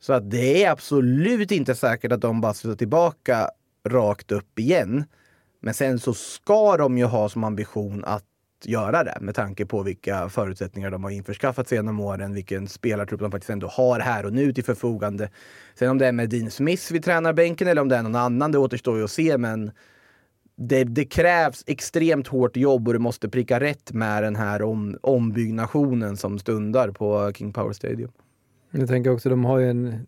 Så 0.00 0.12
att 0.12 0.30
det 0.30 0.64
är 0.64 0.70
absolut 0.70 1.50
inte 1.50 1.74
säkert 1.74 2.12
att 2.12 2.20
de 2.20 2.40
bara 2.40 2.54
slutar 2.54 2.76
tillbaka 2.76 3.50
rakt 3.88 4.32
upp 4.32 4.58
igen. 4.58 5.04
Men 5.66 5.74
sen 5.74 5.98
så 5.98 6.14
ska 6.14 6.76
de 6.76 6.98
ju 6.98 7.04
ha 7.04 7.28
som 7.28 7.44
ambition 7.44 8.04
att 8.04 8.24
göra 8.64 9.04
det 9.04 9.18
med 9.20 9.34
tanke 9.34 9.66
på 9.66 9.82
vilka 9.82 10.28
förutsättningar 10.28 10.90
de 10.90 11.04
har 11.04 11.10
införskaffat 11.10 11.68
sig 11.68 11.78
genom 11.78 12.00
åren, 12.00 12.34
vilken 12.34 12.68
spelartrupp 12.68 13.20
de 13.20 13.30
faktiskt 13.30 13.50
ändå 13.50 13.66
har 13.66 14.00
här 14.00 14.26
och 14.26 14.32
nu 14.32 14.52
till 14.52 14.64
förfogande. 14.64 15.30
Sen 15.74 15.90
om 15.90 15.98
det 15.98 16.06
är 16.06 16.12
med 16.12 16.30
Dean 16.30 16.50
Smith 16.50 16.92
vid 16.92 17.04
tränarbänken 17.04 17.68
eller 17.68 17.82
om 17.82 17.88
det 17.88 17.96
är 17.96 18.02
någon 18.02 18.14
annan, 18.14 18.52
det 18.52 18.58
återstår 18.58 18.98
ju 18.98 19.04
att 19.04 19.10
se. 19.10 19.38
Men 19.38 19.70
det, 20.56 20.84
det, 20.84 21.04
krävs 21.04 21.64
extremt 21.66 22.26
hårt 22.26 22.56
jobb 22.56 22.88
och 22.88 22.94
du 22.94 23.00
måste 23.00 23.28
pricka 23.28 23.60
rätt 23.60 23.92
med 23.92 24.22
den 24.22 24.36
här 24.36 24.62
om, 24.62 24.98
ombyggnationen 25.02 26.16
som 26.16 26.38
stundar 26.38 26.90
på 26.90 27.32
King 27.34 27.52
Power 27.52 27.72
Stadium. 27.72 28.10
Jag 28.70 28.88
tänker 28.88 29.10
också, 29.10 29.28
de 29.28 29.44
har 29.44 29.58
ju 29.58 29.70
en, 29.70 30.06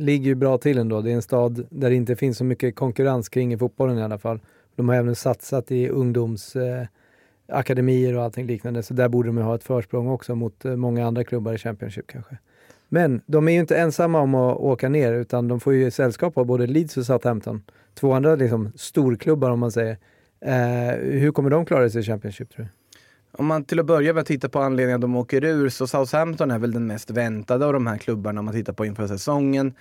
ligger 0.00 0.26
ju 0.26 0.34
bra 0.34 0.58
till 0.58 0.78
ändå. 0.78 1.00
Det 1.00 1.10
är 1.10 1.14
en 1.14 1.22
stad 1.22 1.66
där 1.70 1.90
det 1.90 1.96
inte 1.96 2.16
finns 2.16 2.38
så 2.38 2.44
mycket 2.44 2.76
konkurrens 2.76 3.28
kring 3.28 3.52
i 3.52 3.58
fotbollen 3.58 3.98
i 3.98 4.02
alla 4.02 4.18
fall. 4.18 4.40
De 4.76 4.88
har 4.88 4.96
även 4.96 5.14
satsat 5.14 5.70
i 5.70 5.88
ungdomsakademier 5.88 8.12
eh, 8.12 8.18
och 8.18 8.24
allting 8.24 8.46
liknande, 8.46 8.82
så 8.82 8.94
där 8.94 9.08
borde 9.08 9.28
de 9.28 9.38
ha 9.38 9.54
ett 9.54 9.64
försprång 9.64 10.08
också 10.08 10.34
mot 10.34 10.64
eh, 10.64 10.76
många 10.76 11.06
andra 11.06 11.24
klubbar 11.24 11.52
i 11.52 11.58
Championship 11.58 12.06
kanske. 12.06 12.38
Men 12.88 13.20
de 13.26 13.48
är 13.48 13.52
ju 13.52 13.58
inte 13.58 13.76
ensamma 13.76 14.20
om 14.20 14.34
att 14.34 14.56
åka 14.56 14.88
ner, 14.88 15.12
utan 15.12 15.48
de 15.48 15.60
får 15.60 15.74
ju 15.74 15.90
sällskap 15.90 16.38
av 16.38 16.46
både 16.46 16.66
Leeds 16.66 16.96
och 16.96 17.06
Southampton. 17.06 17.62
Två 17.94 18.12
andra 18.12 18.34
liksom, 18.34 18.72
storklubbar 18.76 19.50
om 19.50 19.58
man 19.58 19.72
säger. 19.72 19.98
Eh, 20.40 20.98
hur 21.00 21.32
kommer 21.32 21.50
de 21.50 21.66
klara 21.66 21.90
sig 21.90 22.00
i 22.00 22.04
Championship 22.04 22.50
tror 22.50 22.64
du? 22.64 22.70
Om 23.38 23.46
man 23.46 23.64
till 23.64 23.80
att 23.80 23.86
börja 23.86 24.12
med 24.12 24.26
tittar 24.26 24.48
på 24.48 24.58
anledningen 24.58 24.94
att 24.94 25.00
de 25.00 25.16
åker 25.16 25.44
ur 25.44 25.68
så 25.68 25.86
Southampton 25.86 26.50
är 26.50 26.58
väl 26.58 26.72
den 26.72 26.86
mest 26.86 27.10
väntade 27.10 27.66
av 27.66 27.72
de 27.72 27.86
här 27.86 27.98
klubbarna 27.98 28.40
om 28.40 28.44
man 28.44 28.54
tittar 28.54 28.72
på 28.72 28.86
inför 28.86 29.06
säsongen. 29.06 29.74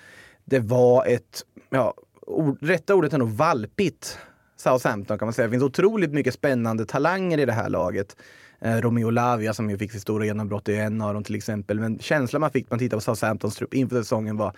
Det 0.46 0.60
var 0.60 1.06
ett, 1.06 1.42
ja, 1.70 1.94
ord, 2.22 2.58
rätta 2.62 2.96
ordet 2.96 3.14
är 3.14 3.18
nog 3.18 3.30
valpigt 3.30 4.20
Southampton 4.58 5.18
kan 5.18 5.26
man 5.26 5.34
säga. 5.34 5.48
Det 5.48 5.52
finns 5.52 5.64
otroligt 5.64 6.12
mycket 6.12 6.34
spännande 6.34 6.86
talanger 6.86 7.38
i 7.38 7.46
det 7.46 7.54
här 7.54 7.70
laget. 7.70 8.16
Eh, 8.60 8.78
Romeo 8.78 9.10
Lavia 9.10 9.54
som 9.54 9.70
ju 9.70 9.78
fick 9.78 9.92
sitt 9.92 10.02
stora 10.02 10.26
genombrott 10.26 10.70
är 10.70 10.74
en 10.74 11.02
av 11.02 11.14
dem 11.14 11.24
till 11.24 11.36
exempel. 11.36 11.80
Men 11.80 12.00
känslan 12.00 12.40
man 12.42 12.52
fick 12.52 12.66
när 12.66 12.76
man 12.76 12.80
tittade 12.80 12.98
på 12.98 13.16
Southamptons 13.16 13.56
trupp 13.56 13.74
inför 13.74 13.96
säsongen 13.96 14.38
var 14.38 14.56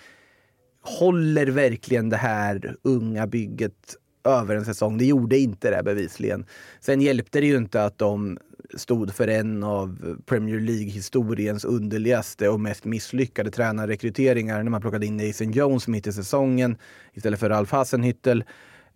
Håller 0.82 1.48
verkligen 1.48 2.10
det 2.10 2.18
här 2.18 2.76
unga 2.82 3.28
bygget 3.28 3.96
över 4.24 4.56
en 4.56 4.66
säsong? 4.66 4.98
Det 4.98 5.06
gjorde 5.06 5.38
inte 5.38 5.72
det 5.72 5.84
bevisligen. 5.84 6.46
Sen 6.80 7.02
hjälpte 7.02 7.40
det 7.40 7.48
ju 7.48 7.58
inte 7.58 7.84
att 7.84 7.98
de 7.98 8.38
stod 8.76 9.14
för 9.14 9.28
en 9.28 9.64
av 9.64 10.18
Premier 10.26 10.60
League-historiens 10.60 11.66
underligaste 11.66 12.50
och 12.50 12.60
mest 12.60 12.86
misslyckade 12.86 13.52
tränarrekryteringar 13.52 14.64
när 14.64 14.72
man 14.72 14.82
plockade 14.82 15.06
in 15.06 15.18
Nathan 15.18 15.52
Jones 15.52 15.88
mitt 15.88 16.08
i 16.08 16.14
säsongen 16.14 16.78
istället 17.14 17.40
för 17.40 17.50
Ralf 17.50 17.72
Hasenhüttel. 17.72 18.44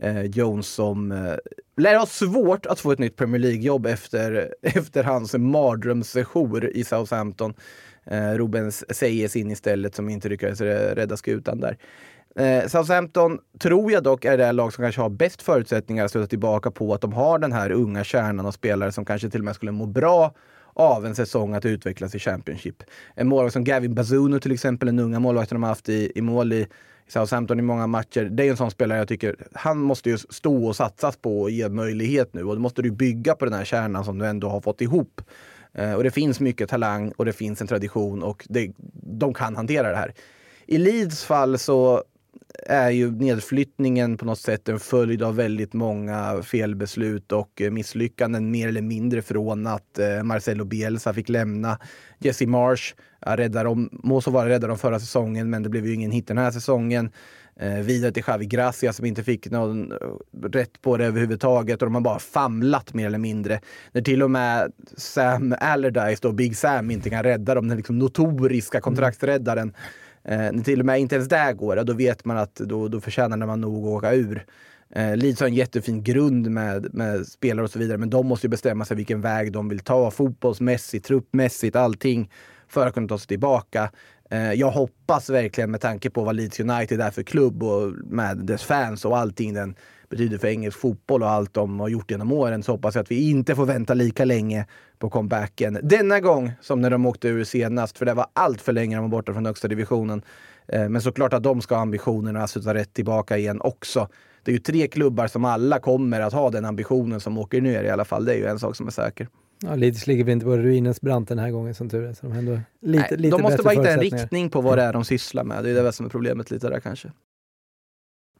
Eh, 0.01 0.23
Jones 0.23 0.67
som 0.67 1.11
eh, 1.11 1.35
lär 1.77 1.95
ha 1.95 2.05
svårt 2.05 2.65
att 2.65 2.79
få 2.79 2.91
ett 2.91 2.99
nytt 2.99 3.15
Premier 3.15 3.39
League-jobb 3.39 3.85
efter, 3.85 4.53
efter 4.61 5.03
hans 5.03 5.33
mardrömssejour 5.33 6.65
i 6.65 6.83
Southampton. 6.83 7.53
Eh, 8.05 8.31
Rubens 8.31 8.97
Seyes 8.97 9.35
in 9.35 9.51
istället 9.51 9.95
som 9.95 10.09
inte 10.09 10.29
lyckades 10.29 10.61
rädda 10.61 11.17
skutan 11.17 11.59
där. 11.59 11.77
Eh, 12.35 12.67
Southampton 12.67 13.39
tror 13.59 13.91
jag 13.91 14.03
dock 14.03 14.25
är 14.25 14.37
det 14.37 14.51
lag 14.51 14.73
som 14.73 14.83
kanske 14.83 15.01
har 15.01 15.09
bäst 15.09 15.41
förutsättningar 15.41 16.05
att 16.05 16.11
sluta 16.11 16.27
tillbaka 16.27 16.71
på 16.71 16.93
att 16.93 17.01
de 17.01 17.13
har 17.13 17.39
den 17.39 17.51
här 17.51 17.71
unga 17.71 18.03
kärnan 18.03 18.45
av 18.45 18.51
spelare 18.51 18.91
som 18.91 19.05
kanske 19.05 19.29
till 19.29 19.41
och 19.41 19.45
med 19.45 19.55
skulle 19.55 19.71
må 19.71 19.85
bra 19.85 20.33
av 20.73 21.05
en 21.05 21.15
säsong 21.15 21.53
att 21.53 21.65
utvecklas 21.65 22.15
i 22.15 22.19
Championship. 22.19 22.83
En 23.15 23.27
målvakt 23.27 23.53
som 23.53 23.63
Gavin 23.63 23.95
Bazuno 23.95 24.39
till 24.39 24.51
exempel, 24.51 24.89
en 24.89 24.99
unga 24.99 25.19
målvakten 25.19 25.55
de 25.55 25.63
har 25.63 25.69
haft 25.69 25.89
i, 25.89 26.11
i 26.15 26.21
mål 26.21 26.53
i 26.53 26.67
Southampton 27.11 27.59
i 27.59 27.61
många 27.61 27.87
matcher. 27.87 28.23
Det 28.23 28.43
är 28.43 28.49
en 28.49 28.57
sån 28.57 28.71
spelare 28.71 28.97
jag 28.97 29.07
tycker, 29.07 29.35
han 29.53 29.77
måste 29.77 30.09
ju 30.09 30.17
stå 30.17 30.65
och 30.65 30.75
satsas 30.75 31.17
på 31.17 31.41
och 31.41 31.51
ge 31.51 31.69
möjlighet 31.69 32.33
nu 32.33 32.43
och 32.43 32.55
då 32.55 32.61
måste 32.61 32.81
du 32.81 32.91
bygga 32.91 33.35
på 33.35 33.45
den 33.45 33.53
här 33.53 33.65
kärnan 33.65 34.05
som 34.05 34.17
du 34.17 34.25
ändå 34.25 34.49
har 34.49 34.61
fått 34.61 34.81
ihop. 34.81 35.21
Eh, 35.73 35.93
och 35.93 36.03
det 36.03 36.11
finns 36.11 36.39
mycket 36.39 36.69
talang 36.69 37.11
och 37.11 37.25
det 37.25 37.33
finns 37.33 37.61
en 37.61 37.67
tradition 37.67 38.23
och 38.23 38.45
det, 38.49 38.71
de 38.93 39.33
kan 39.33 39.55
hantera 39.55 39.89
det 39.89 39.95
här. 39.95 40.13
I 40.65 40.77
Leeds 40.77 41.23
fall 41.23 41.57
så 41.57 42.03
är 42.65 42.89
ju 42.89 43.11
nedflyttningen 43.11 44.17
på 44.17 44.25
något 44.25 44.39
sätt 44.39 44.69
en 44.69 44.79
följd 44.79 45.23
av 45.23 45.35
väldigt 45.35 45.73
många 45.73 46.41
felbeslut 46.43 47.31
och 47.31 47.61
eh, 47.61 47.71
misslyckanden 47.71 48.51
mer 48.51 48.67
eller 48.67 48.81
mindre 48.81 49.21
från 49.21 49.67
att 49.67 49.99
eh, 49.99 50.23
Marcelo 50.23 50.65
Bielsa 50.65 51.13
fick 51.13 51.29
lämna. 51.29 51.79
Jesse 52.19 52.47
Marsh 52.47 52.93
räddar 53.19 53.65
dem, 53.65 53.89
må 53.91 54.21
så 54.21 54.31
vara 54.31 54.49
räddade 54.49 54.67
dem 54.67 54.77
förra 54.77 54.99
säsongen 54.99 55.49
men 55.49 55.63
det 55.63 55.69
blev 55.69 55.85
ju 55.85 55.93
ingen 55.93 56.11
hit 56.11 56.27
den 56.27 56.37
här 56.37 56.51
säsongen. 56.51 57.11
Eh, 57.55 57.79
vidare 57.79 58.11
till 58.11 58.23
Javi 58.27 58.45
Gracia 58.45 58.93
som 58.93 59.05
inte 59.05 59.23
fick 59.23 59.51
någon 59.51 59.91
eh, 59.91 59.97
rätt 60.43 60.81
på 60.81 60.97
det 60.97 61.05
överhuvudtaget 61.05 61.81
och 61.81 61.85
de 61.85 61.95
har 61.95 62.01
bara 62.01 62.19
famlat 62.19 62.93
mer 62.93 63.07
eller 63.07 63.17
mindre. 63.17 63.59
När 63.91 64.01
till 64.01 64.23
och 64.23 64.31
med 64.31 64.71
Sam 64.97 65.55
Allardyce, 65.59 66.21
då, 66.21 66.31
Big 66.31 66.57
Sam, 66.57 66.91
inte 66.91 67.09
kan 67.09 67.23
rädda 67.23 67.55
dem, 67.55 67.67
den 67.67 67.77
liksom 67.77 67.99
notoriska 67.99 68.81
kontraktsräddaren. 68.81 69.73
Eh, 70.23 70.37
när 70.37 70.63
till 70.63 70.79
och 70.79 70.85
med 70.85 70.99
inte 70.99 71.15
ens 71.15 71.29
där 71.29 71.53
går, 71.53 71.83
då 71.83 71.93
vet 71.93 72.25
man 72.25 72.37
att 72.37 72.55
då, 72.55 72.87
då 72.87 73.01
förtjänar 73.01 73.37
man 73.37 73.61
nog 73.61 73.87
att 73.87 73.93
åka 73.93 74.13
ur. 74.13 74.45
Eh, 74.95 75.17
Leeds 75.17 75.39
har 75.39 75.47
en 75.47 75.53
jättefin 75.53 76.03
grund 76.03 76.51
med, 76.51 76.93
med 76.93 77.27
spelare 77.27 77.63
och 77.63 77.71
så 77.71 77.79
vidare, 77.79 77.97
men 77.97 78.09
de 78.09 78.27
måste 78.27 78.47
ju 78.47 78.51
bestämma 78.51 78.85
sig 78.85 78.97
vilken 78.97 79.21
väg 79.21 79.51
de 79.51 79.69
vill 79.69 79.79
ta 79.79 80.11
fotbollsmässigt, 80.11 81.05
truppmässigt, 81.05 81.75
allting 81.75 82.31
för 82.67 82.87
att 82.87 82.93
kunna 82.93 83.07
ta 83.07 83.17
sig 83.17 83.27
tillbaka. 83.27 83.91
Eh, 84.31 84.53
jag 84.53 84.71
hoppas 84.71 85.29
verkligen 85.29 85.71
med 85.71 85.81
tanke 85.81 86.09
på 86.09 86.23
vad 86.23 86.35
Leeds 86.35 86.59
United 86.59 87.01
är 87.01 87.11
för 87.11 87.23
klubb 87.23 87.63
och 87.63 87.93
med 88.05 88.37
dess 88.37 88.63
fans 88.63 89.05
och 89.05 89.17
allting 89.17 89.53
den 89.53 89.75
betyder 90.11 90.37
för 90.37 90.47
engelsk 90.47 90.79
fotboll 90.79 91.23
och 91.23 91.29
allt 91.29 91.53
de 91.53 91.79
har 91.79 91.89
gjort 91.89 92.11
genom 92.11 92.31
åren 92.31 92.63
så 92.63 92.71
hoppas 92.71 92.95
jag 92.95 93.01
att 93.01 93.11
vi 93.11 93.29
inte 93.29 93.55
får 93.55 93.65
vänta 93.65 93.93
lika 93.93 94.25
länge 94.25 94.65
på 94.99 95.09
comebacken 95.09 95.79
denna 95.83 96.19
gång 96.19 96.51
som 96.61 96.81
när 96.81 96.89
de 96.89 97.05
åkte 97.05 97.27
ur 97.27 97.43
senast, 97.43 97.97
för 97.97 98.05
det 98.05 98.13
var 98.13 98.25
allt 98.33 98.61
för 98.61 98.73
länge 98.73 98.95
de 98.95 99.01
var 99.01 99.09
borta 99.09 99.33
från 99.33 99.45
högsta 99.45 99.67
divisionen. 99.67 100.21
Eh, 100.67 100.89
men 100.89 101.01
såklart 101.01 101.33
att 101.33 101.43
de 101.43 101.61
ska 101.61 101.75
ha 101.75 101.81
ambitionerna 101.81 102.43
att 102.43 102.49
sluta 102.49 102.73
rätt 102.73 102.93
tillbaka 102.93 103.37
igen 103.37 103.61
också. 103.61 104.07
Det 104.43 104.51
är 104.51 104.53
ju 104.53 104.59
tre 104.59 104.87
klubbar 104.87 105.27
som 105.27 105.45
alla 105.45 105.79
kommer 105.79 106.21
att 106.21 106.33
ha 106.33 106.49
den 106.49 106.65
ambitionen 106.65 107.19
som 107.19 107.37
åker 107.37 107.61
ner 107.61 107.83
i 107.83 107.89
alla 107.89 108.05
fall. 108.05 108.25
Det 108.25 108.33
är 108.33 108.37
ju 108.37 108.45
en 108.45 108.59
sak 108.59 108.75
som 108.75 108.87
är 108.87 108.91
säker. 108.91 109.27
Ja, 109.63 109.75
Leeds 109.75 110.07
ligger 110.07 110.23
väl 110.23 110.31
inte 110.31 110.45
på 110.45 110.57
ruinens 110.57 111.01
brant 111.01 111.29
den 111.29 111.39
här 111.39 111.51
gången 111.51 111.75
som 111.75 111.89
tur 111.89 112.05
är. 112.05 112.13
Så 112.13 112.25
de, 112.25 112.31
ändå 112.31 112.59
lite, 112.81 113.07
Nej, 113.11 113.19
lite 113.19 113.37
de 113.37 113.41
måste 113.41 113.63
bara 113.63 113.73
hitta 113.73 113.91
en 113.91 113.99
riktning 113.99 114.49
på 114.49 114.61
vad 114.61 114.77
det 114.77 114.83
är 114.83 114.93
de 114.93 115.05
sysslar 115.05 115.43
med. 115.43 115.63
Det 115.63 115.69
är 115.69 115.83
det 115.83 115.91
som 115.91 116.05
är 116.05 116.09
problemet 116.09 116.51
lite 116.51 116.69
där 116.69 116.79
kanske. 116.79 117.11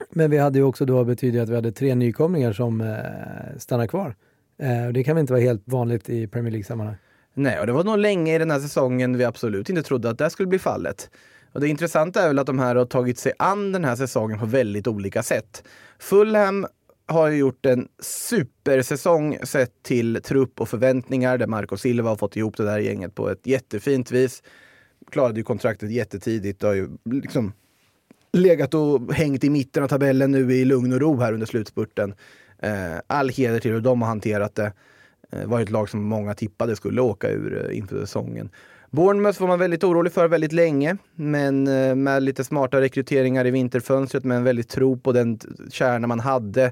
Men 0.10 0.32
vi 0.32 0.38
hade 0.38 0.60
ju 0.60 0.66
också 0.66 0.86
då 0.86 1.04
betydligt 1.04 1.42
att 1.42 1.50
vi 1.50 1.56
hade 1.56 1.72
tre 1.72 1.96
nykomlingar 1.96 2.54
som 2.54 2.82
eh, 2.82 3.58
stannar 3.58 3.88
kvar. 3.88 4.16
Eh, 4.58 4.88
det 4.94 5.04
kan 5.04 5.16
väl 5.16 5.22
inte 5.22 5.34
vara 5.34 5.44
helt 5.44 5.64
vanligt 5.66 6.10
i 6.10 6.28
Premier 6.28 6.52
League-sammanhang? 6.52 6.96
Nej, 7.34 7.60
och 7.60 7.68
det 7.68 7.74
var 7.74 7.84
nog 7.84 7.98
länge 7.98 8.36
i 8.36 8.38
den 8.38 8.52
här 8.52 8.60
säsongen 8.60 9.18
vi 9.18 9.24
absolut 9.24 9.70
inte 9.70 9.84
trodde 9.84 10.10
att 10.10 10.18
det 10.18 10.30
skulle 10.30 10.48
bli 10.48 10.60
fallet. 10.60 11.10
Och 11.54 11.62
det 11.62 11.68
intressanta 11.68 12.24
är 12.24 12.28
väl 12.28 12.40
att 12.40 12.48
de 12.48 12.60
här 12.60 12.76
har 12.76 12.86
tagit 12.86 13.18
sig 13.18 13.34
an 13.40 13.72
den 13.72 13.86
här 13.86 13.96
säsongen 13.96 14.40
på 14.40 14.46
väldigt 14.46 14.88
olika 14.88 15.24
sätt. 15.24 15.64
Fulham 16.00 16.68
har 17.08 17.28
ju 17.28 17.38
gjort 17.38 17.66
en 17.66 17.88
supersäsong 18.00 19.38
sett 19.44 19.84
till 19.84 20.22
trupp 20.24 20.62
och 20.62 20.70
förväntningar 20.70 21.38
där 21.38 21.48
Marco 21.48 21.78
Silva 21.78 22.10
har 22.10 22.16
fått 22.16 22.36
ihop 22.36 22.58
det 22.58 22.64
där 22.64 22.80
gänget 22.80 23.16
på 23.16 23.30
ett 23.30 23.48
jättefint 23.48 24.12
vis. 24.12 24.44
Klarade 25.12 25.40
ju 25.40 25.44
kontraktet 25.44 25.92
jättetidigt 25.92 26.64
och 26.64 26.70
har 26.70 26.76
ju 26.76 26.90
liksom 27.04 27.54
legat 28.34 28.74
och 28.74 29.14
hängt 29.14 29.44
i 29.44 29.50
mitten 29.50 29.84
av 29.84 29.88
tabellen 29.88 30.32
nu 30.32 30.54
i 30.54 30.66
lugn 30.66 30.94
och 30.94 31.02
ro 31.02 31.20
här 31.20 31.34
under 31.34 31.48
slutspurten. 31.48 32.14
Eh, 32.60 33.00
all 33.08 33.30
heder 33.30 33.60
till 33.60 33.72
hur 33.72 33.82
de 33.82 34.02
har 34.02 34.10
hanterat 34.10 34.56
det. 34.56 34.74
Eh, 35.32 35.46
var 35.46 35.62
ett 35.62 35.70
lag 35.70 35.90
som 35.90 36.04
många 36.04 36.34
tippade 36.34 36.76
skulle 36.76 37.02
åka 37.02 37.30
ur 37.30 37.66
eh, 37.70 37.78
inför 37.78 38.00
säsongen. 38.00 38.50
Bournemouth 38.90 39.42
var 39.42 39.48
man 39.48 39.60
väldigt 39.60 39.84
orolig 39.84 40.14
för 40.14 40.28
väldigt 40.28 40.52
länge, 40.52 40.98
men 41.16 41.68
eh, 41.68 41.96
med 41.96 42.24
lite 42.24 42.44
smarta 42.44 42.82
rekryteringar 42.82 43.48
i 43.48 43.52
vinterfönstret 43.52 44.24
med 44.24 44.38
en 44.38 44.44
väldigt 44.44 44.70
tro 44.70 44.98
på 44.98 45.12
den 45.12 45.40
kärna 45.70 46.08
man 46.08 46.20
hade 46.20 46.72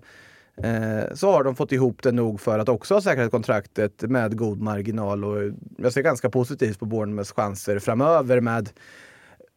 så 1.14 1.32
har 1.32 1.44
de 1.44 1.56
fått 1.56 1.72
ihop 1.72 2.04
det 2.04 2.12
nog 2.12 2.42
för 2.42 2.60
att 2.60 2.70
också 2.70 2.94
ha 2.94 3.02
säkrat 3.02 3.32
kontraktet 3.32 4.02
med 4.02 4.38
god 4.38 4.62
marginal. 4.62 5.26
Och 5.26 5.54
jag 5.78 5.94
ser 5.94 6.02
ganska 6.02 6.30
positivt 6.30 6.80
på 6.80 6.86
Bournemouths 6.86 7.32
chanser 7.32 7.80
framöver 7.80 8.42
med 8.42 8.70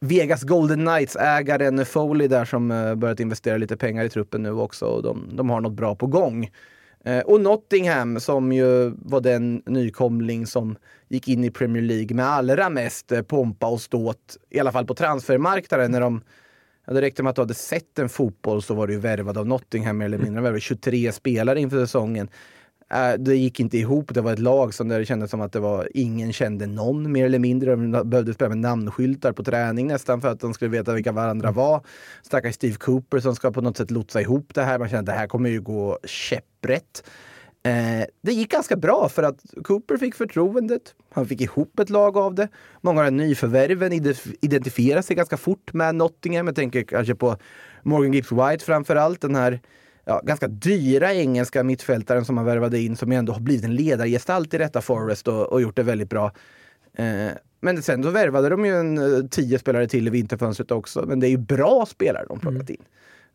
Vegas 0.04 0.42
Golden 0.42 0.80
Knights-ägaren 0.86 1.84
Foley 1.84 2.28
där 2.28 2.44
som 2.44 2.70
eh, 2.70 2.94
börjat 2.94 3.20
investera 3.20 3.56
lite 3.56 3.76
pengar 3.76 4.04
i 4.04 4.08
truppen 4.08 4.42
nu 4.42 4.50
också. 4.50 4.86
Och 4.86 5.02
de, 5.02 5.30
de 5.32 5.50
har 5.50 5.60
något 5.60 5.72
bra 5.72 5.94
på 5.94 6.06
gång. 6.06 6.50
Eh, 7.04 7.18
och 7.18 7.40
Nottingham 7.40 8.20
som 8.20 8.52
ju 8.52 8.92
var 8.96 9.20
den 9.20 9.62
nykomling 9.66 10.46
som 10.46 10.76
gick 11.08 11.28
in 11.28 11.44
i 11.44 11.50
Premier 11.50 11.82
League 11.82 12.16
med 12.16 12.26
allra 12.26 12.70
mest 12.70 13.12
eh, 13.12 13.22
pompa 13.22 13.66
och 13.66 13.80
ståt, 13.80 14.36
i 14.50 14.60
alla 14.60 14.72
fall 14.72 14.86
på 14.86 14.94
transfermarknaden 14.94 15.90
när 15.90 16.00
de 16.00 16.20
Ja, 16.86 16.92
det 16.92 17.00
räckte 17.00 17.22
med 17.22 17.30
att 17.30 17.36
du 17.36 17.42
hade 17.42 17.54
sett 17.54 17.98
en 17.98 18.08
fotboll 18.08 18.62
så 18.62 18.74
var 18.74 18.86
du 18.86 18.92
ju 18.92 18.98
värvad 18.98 19.38
av 19.38 19.46
Nottingham 19.46 19.98
mer 19.98 20.06
eller 20.06 20.18
mindre. 20.18 20.34
De 20.34 20.42
värvade 20.42 20.60
23 20.60 21.12
spelare 21.12 21.60
inför 21.60 21.80
säsongen. 21.80 22.28
Eh, 22.92 23.14
det 23.18 23.36
gick 23.36 23.60
inte 23.60 23.78
ihop. 23.78 24.14
Det 24.14 24.20
var 24.20 24.32
ett 24.32 24.38
lag 24.38 24.74
som 24.74 24.88
där 24.88 24.98
det 24.98 25.04
kändes 25.04 25.30
som 25.30 25.40
att 25.40 25.52
det 25.52 25.60
var 25.60 25.88
ingen 25.94 26.32
kände 26.32 26.66
någon 26.66 27.12
mer 27.12 27.26
eller 27.26 27.38
mindre. 27.38 27.70
De 27.76 28.10
behövde 28.10 28.34
spela 28.34 28.48
med 28.48 28.58
namnskyltar 28.58 29.32
på 29.32 29.44
träning 29.44 29.86
nästan 29.86 30.20
för 30.20 30.28
att 30.28 30.40
de 30.40 30.54
skulle 30.54 30.70
veta 30.70 30.92
vilka 30.92 31.12
varandra 31.12 31.50
var. 31.50 31.86
Stackars 32.22 32.54
Steve 32.54 32.74
Cooper 32.74 33.20
som 33.20 33.36
ska 33.36 33.50
på 33.50 33.60
något 33.60 33.76
sätt 33.76 33.90
lotsa 33.90 34.20
ihop 34.20 34.54
det 34.54 34.62
här. 34.62 34.78
Man 34.78 34.88
kände 34.88 35.12
att 35.12 35.16
det 35.16 35.20
här 35.20 35.26
kommer 35.26 35.50
ju 35.50 35.60
gå 35.60 35.98
käpprätt. 36.04 37.04
Eh, 37.62 38.04
det 38.22 38.32
gick 38.32 38.50
ganska 38.50 38.76
bra 38.76 39.08
för 39.08 39.22
att 39.22 39.44
Cooper 39.64 39.96
fick 39.96 40.14
förtroendet. 40.14 40.94
Han 41.12 41.26
fick 41.26 41.40
ihop 41.40 41.78
ett 41.78 41.90
lag 41.90 42.16
av 42.16 42.34
det. 42.34 42.48
Många 42.80 43.04
av 43.04 43.12
nyförvärven 43.12 43.92
identifierar 44.40 45.02
sig 45.02 45.16
ganska 45.16 45.36
fort 45.36 45.72
med 45.72 45.94
Nottingham. 45.94 46.46
Jag 46.46 46.56
tänker 46.56 46.82
kanske 46.82 47.14
på 47.14 47.36
Morgan 47.82 48.12
Gibbs 48.12 48.32
White 48.32 48.64
framför 48.64 48.96
allt. 48.96 49.20
Den 49.20 49.34
här 49.34 49.60
ja, 50.04 50.20
ganska 50.24 50.48
dyra 50.48 51.14
engelska 51.14 51.64
mittfältaren 51.64 52.24
som 52.24 52.34
man 52.34 52.44
värvade 52.44 52.78
in 52.78 52.96
som 52.96 53.12
ändå 53.12 53.32
har 53.32 53.40
blivit 53.40 53.64
en 53.64 53.74
ledargestalt 53.74 54.54
i 54.54 54.58
detta 54.58 54.80
Forest 54.80 55.28
och, 55.28 55.52
och 55.52 55.62
gjort 55.62 55.76
det 55.76 55.82
väldigt 55.82 56.10
bra. 56.10 56.32
Eh, 56.94 57.30
men 57.60 57.82
sen 57.82 58.02
så 58.02 58.10
värvade 58.10 58.48
de 58.48 58.64
ju 58.64 58.76
en 58.76 58.98
eh, 58.98 59.26
tio 59.30 59.58
spelare 59.58 59.88
till 59.88 60.06
i 60.06 60.10
vinterfönstret 60.10 60.70
också. 60.70 61.04
Men 61.06 61.20
det 61.20 61.26
är 61.26 61.30
ju 61.30 61.36
bra 61.36 61.86
spelare 61.86 62.26
de 62.28 62.40
plockat 62.40 62.60
mm. 62.60 62.72
in. 62.72 62.84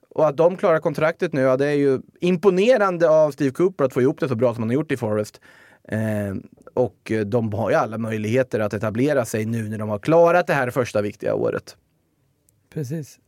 Och 0.09 0.27
att 0.27 0.37
de 0.37 0.57
klarar 0.57 0.79
kontraktet 0.79 1.33
nu, 1.33 1.41
ja, 1.41 1.57
det 1.57 1.65
är 1.65 1.75
ju 1.75 2.01
imponerande 2.19 3.09
av 3.09 3.31
Steve 3.31 3.51
Cooper 3.51 3.83
att 3.83 3.93
få 3.93 4.01
ihop 4.01 4.19
det 4.19 4.27
så 4.27 4.35
bra 4.35 4.53
som 4.53 4.63
han 4.63 4.69
har 4.69 4.73
gjort 4.73 4.91
i 4.91 4.97
Forest. 4.97 5.41
Eh, 5.83 6.35
och 6.73 7.11
de 7.25 7.53
har 7.53 7.69
ju 7.69 7.75
alla 7.75 7.97
möjligheter 7.97 8.59
att 8.59 8.73
etablera 8.73 9.25
sig 9.25 9.45
nu 9.45 9.69
när 9.69 9.77
de 9.77 9.89
har 9.89 9.99
klarat 9.99 10.47
det 10.47 10.53
här 10.53 10.69
första 10.69 11.01
viktiga 11.01 11.35
året. 11.35 11.77
Precis. 12.73 13.19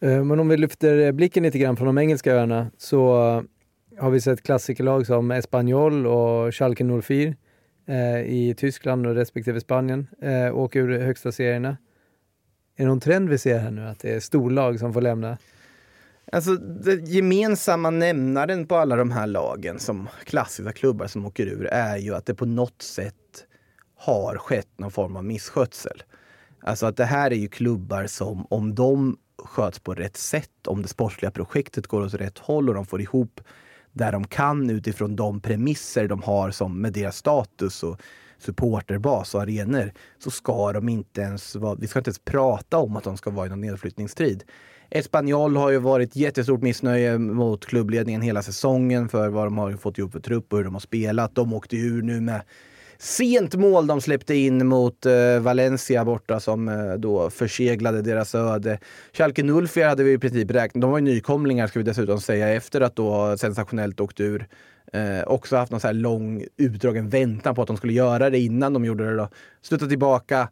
Eh, 0.00 0.24
men 0.24 0.40
om 0.40 0.48
vi 0.48 0.56
lyfter 0.56 0.98
eh, 0.98 1.12
blicken 1.12 1.42
lite 1.42 1.58
grann 1.58 1.76
från 1.76 1.86
de 1.86 1.98
engelska 1.98 2.34
öarna 2.34 2.70
så 2.78 3.28
eh, 3.28 3.42
har 4.02 4.10
vi 4.10 4.20
sett 4.20 4.42
klassikerlag 4.42 5.06
som 5.06 5.30
Espanyol 5.30 6.06
och 6.06 6.54
Schalke 6.54 7.00
04 7.02 7.34
i 8.26 8.54
Tyskland 8.56 9.06
och 9.06 9.14
respektive 9.14 9.60
Spanien 9.60 10.06
åka 10.52 10.78
ur 10.78 10.98
högsta 10.98 11.32
serierna. 11.32 11.68
Är 12.76 12.84
det 12.84 12.88
någon 12.88 13.00
trend 13.00 13.28
vi 13.28 13.38
ser 13.38 13.58
här 13.58 13.70
nu 13.70 13.86
att 13.86 13.98
det 13.98 14.10
är 14.10 14.20
storlag 14.20 14.78
som 14.78 14.92
får 14.92 15.00
lämna? 15.00 15.38
Alltså 16.32 16.56
den 16.56 17.04
gemensamma 17.04 17.90
nämnaren 17.90 18.66
på 18.66 18.76
alla 18.76 18.96
de 18.96 19.10
här 19.10 19.26
lagen 19.26 19.78
som 19.78 20.08
klassiska 20.24 20.72
klubbar 20.72 21.06
som 21.06 21.26
åker 21.26 21.46
ur 21.46 21.66
är 21.66 21.96
ju 21.96 22.14
att 22.14 22.26
det 22.26 22.34
på 22.34 22.46
något 22.46 22.82
sätt 22.82 23.46
har 23.96 24.38
skett 24.38 24.78
någon 24.78 24.90
form 24.90 25.16
av 25.16 25.24
misskötsel. 25.24 26.02
Alltså 26.60 26.86
att 26.86 26.96
det 26.96 27.04
här 27.04 27.30
är 27.30 27.36
ju 27.36 27.48
klubbar 27.48 28.06
som 28.06 28.46
om 28.50 28.74
de 28.74 29.16
sköts 29.44 29.78
på 29.78 29.94
rätt 29.94 30.16
sätt, 30.16 30.66
om 30.66 30.82
det 30.82 30.88
sportsliga 30.88 31.30
projektet 31.30 31.86
går 31.86 32.02
åt 32.02 32.14
rätt 32.14 32.38
håll 32.38 32.68
och 32.68 32.74
de 32.74 32.86
får 32.86 33.00
ihop 33.00 33.40
där 33.92 34.12
de 34.12 34.26
kan 34.26 34.70
utifrån 34.70 35.16
de 35.16 35.40
premisser 35.40 36.08
de 36.08 36.22
har 36.22 36.50
som 36.50 36.80
med 36.80 36.92
deras 36.92 37.16
status 37.16 37.82
och 37.82 38.00
supporterbas 38.38 39.34
och 39.34 39.42
arenor 39.42 39.92
så 40.18 40.30
ska 40.30 40.72
de 40.72 40.88
inte 40.88 41.20
ens 41.20 41.56
vara, 41.56 41.74
vi 41.74 41.86
ska 41.86 41.98
inte 41.98 42.08
ens 42.08 42.18
prata 42.18 42.78
om 42.78 42.96
att 42.96 43.04
de 43.04 43.16
ska 43.16 43.30
vara 43.30 43.46
i 43.46 43.48
någon 43.48 43.60
nedflyttningstrid. 43.60 44.44
Espanyol 44.90 45.56
har 45.56 45.70
ju 45.70 45.78
varit 45.78 46.16
jättestort 46.16 46.62
missnöje 46.62 47.18
mot 47.18 47.66
klubbledningen 47.66 48.20
hela 48.20 48.42
säsongen 48.42 49.08
för 49.08 49.28
vad 49.28 49.46
de 49.46 49.58
har 49.58 49.72
fått 49.72 49.98
ihop 49.98 50.12
för 50.12 50.20
trupp 50.20 50.52
och 50.52 50.58
hur 50.58 50.64
de 50.64 50.74
har 50.74 50.80
spelat. 50.80 51.34
De 51.34 51.52
åkte 51.52 51.76
ur 51.76 52.02
nu 52.02 52.20
med 52.20 52.42
sent 52.98 53.54
mål 53.54 53.86
de 53.86 54.00
släppte 54.00 54.34
in 54.34 54.66
mot 54.66 55.06
eh, 55.06 55.40
Valencia 55.40 56.04
borta 56.04 56.40
som 56.40 56.68
eh, 56.68 56.92
då 56.92 57.30
förseglade 57.30 58.02
deras 58.02 58.34
öde. 58.34 58.78
Schalke 59.12 59.66
04 59.68 59.88
hade 59.88 60.04
vi 60.04 60.12
i 60.12 60.18
princip 60.18 60.50
räknat, 60.50 60.82
de 60.82 60.90
var 60.90 60.98
ju 60.98 61.04
nykomlingar 61.04 61.66
ska 61.66 61.78
vi 61.78 61.84
dessutom 61.84 62.20
säga 62.20 62.48
efter 62.48 62.80
att 62.80 62.96
då 62.96 63.36
sensationellt 63.38 64.00
åkt 64.00 64.20
ur. 64.20 64.46
Eh, 64.92 65.22
också 65.26 65.56
haft 65.56 65.72
någon 65.72 65.80
så 65.80 65.86
här 65.86 65.94
lång 65.94 66.44
utdragen 66.56 67.08
väntan 67.08 67.54
på 67.54 67.62
att 67.62 67.68
de 67.68 67.76
skulle 67.76 67.92
göra 67.92 68.30
det 68.30 68.38
innan 68.38 68.72
de 68.72 68.84
gjorde 68.84 69.04
det. 69.10 69.16
Då. 69.16 69.28
Sluta 69.62 69.86
tillbaka. 69.86 70.48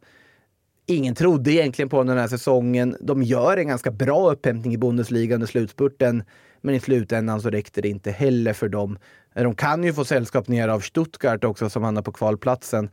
Ingen 0.85 1.15
trodde 1.15 1.51
egentligen 1.51 1.89
på 1.89 2.03
den 2.03 2.17
här 2.17 2.27
säsongen. 2.27 2.97
De 2.99 3.23
gör 3.23 3.57
en 3.57 3.67
ganska 3.67 3.91
bra 3.91 4.31
upphämtning 4.31 4.73
i 4.73 4.77
Bundesliga 4.77 5.35
under 5.35 5.47
slutspurten. 5.47 6.23
Men 6.61 6.75
i 6.75 6.79
slutändan 6.79 7.41
så 7.41 7.49
räckte 7.49 7.81
det 7.81 7.89
inte 7.89 8.11
heller 8.11 8.53
för 8.53 8.69
dem. 8.69 8.99
De 9.33 9.55
kan 9.55 9.83
ju 9.83 9.93
få 9.93 10.05
sällskap 10.05 10.47
ner 10.47 10.67
av 10.67 10.79
Stuttgart 10.79 11.43
också 11.43 11.69
som 11.69 11.83
hamnar 11.83 12.01
på 12.01 12.11
kvalplatsen. 12.11 12.89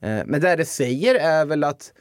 Eh, 0.00 0.20
men 0.26 0.40
det 0.40 0.56
det 0.56 0.64
säger 0.64 1.14
är 1.14 1.44
väl 1.44 1.64
att 1.64 1.92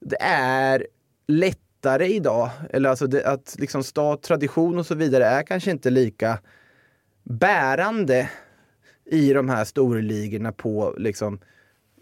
det 0.00 0.22
är 0.22 0.86
lättare 1.28 2.06
idag. 2.06 2.50
Eller 2.70 2.90
alltså 2.90 3.06
det, 3.06 3.24
att 3.26 3.56
liksom 3.58 3.84
stat, 3.84 4.22
tradition 4.22 4.78
och 4.78 4.86
så 4.86 4.94
vidare 4.94 5.24
är 5.24 5.42
kanske 5.42 5.70
inte 5.70 5.90
lika 5.90 6.38
bärande 7.22 8.30
i 9.04 9.32
de 9.32 9.48
här 9.48 9.64
storligorna 9.64 10.52
på 10.52 10.94
liksom, 10.98 11.40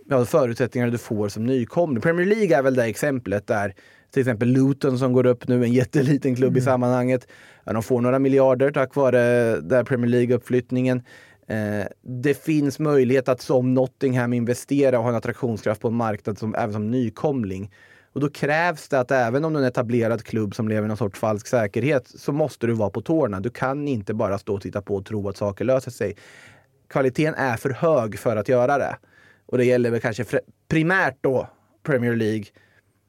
ja, 0.08 0.24
förutsättningar 0.24 0.90
du 0.90 0.98
får 0.98 1.28
som 1.28 1.46
nykomling. 1.46 2.00
Premier 2.00 2.26
League 2.26 2.56
är 2.56 2.62
väl 2.62 2.74
det 2.74 2.84
exemplet 2.84 3.46
där 3.46 3.74
till 4.10 4.20
exempel 4.20 4.48
Luton 4.48 4.98
som 4.98 5.12
går 5.12 5.26
upp 5.26 5.48
nu, 5.48 5.64
en 5.64 5.72
jätteliten 5.72 6.36
klubb 6.36 6.50
mm. 6.50 6.58
i 6.58 6.60
sammanhanget. 6.60 7.28
Ja, 7.64 7.72
de 7.72 7.82
får 7.82 8.00
några 8.00 8.18
miljarder 8.18 8.70
tack 8.70 8.94
vare 8.94 9.20
där 9.60 9.84
Premier 9.84 10.10
League-uppflyttningen. 10.10 11.02
Eh, 11.48 11.86
det 12.02 12.44
finns 12.44 12.78
möjlighet 12.78 13.28
att 13.28 13.40
som 13.40 13.74
Nottingham 13.74 14.32
investera 14.32 14.98
och 14.98 15.04
ha 15.04 15.10
en 15.10 15.16
attraktionskraft 15.16 15.80
på 15.80 15.88
en 15.88 15.94
marknad 15.94 16.38
som, 16.38 16.54
även 16.54 16.72
som 16.72 16.90
nykomling. 16.90 17.72
Och 18.12 18.20
då 18.20 18.30
krävs 18.30 18.88
det 18.88 19.00
att 19.00 19.10
även 19.10 19.44
om 19.44 19.52
du 19.52 19.58
är 19.58 19.62
en 19.62 19.68
etablerad 19.68 20.24
klubb 20.24 20.54
som 20.54 20.68
lever 20.68 20.84
i 20.84 20.88
någon 20.88 20.96
sorts 20.96 21.20
falsk 21.20 21.46
säkerhet 21.46 22.08
så 22.08 22.32
måste 22.32 22.66
du 22.66 22.72
vara 22.72 22.90
på 22.90 23.00
tårna. 23.00 23.40
Du 23.40 23.50
kan 23.50 23.88
inte 23.88 24.14
bara 24.14 24.38
stå 24.38 24.54
och 24.54 24.62
titta 24.62 24.82
på 24.82 24.94
och 24.94 25.06
tro 25.06 25.28
att 25.28 25.36
saker 25.36 25.64
löser 25.64 25.90
sig. 25.90 26.16
Kvaliteten 26.88 27.34
är 27.34 27.56
för 27.56 27.70
hög 27.70 28.18
för 28.18 28.36
att 28.36 28.48
göra 28.48 28.78
det. 28.78 28.96
Och 29.46 29.58
det 29.58 29.64
gäller 29.64 29.90
väl 29.90 30.00
kanske 30.00 30.24
primärt 30.68 31.16
då 31.20 31.48
Premier 31.82 32.16
League. 32.16 32.44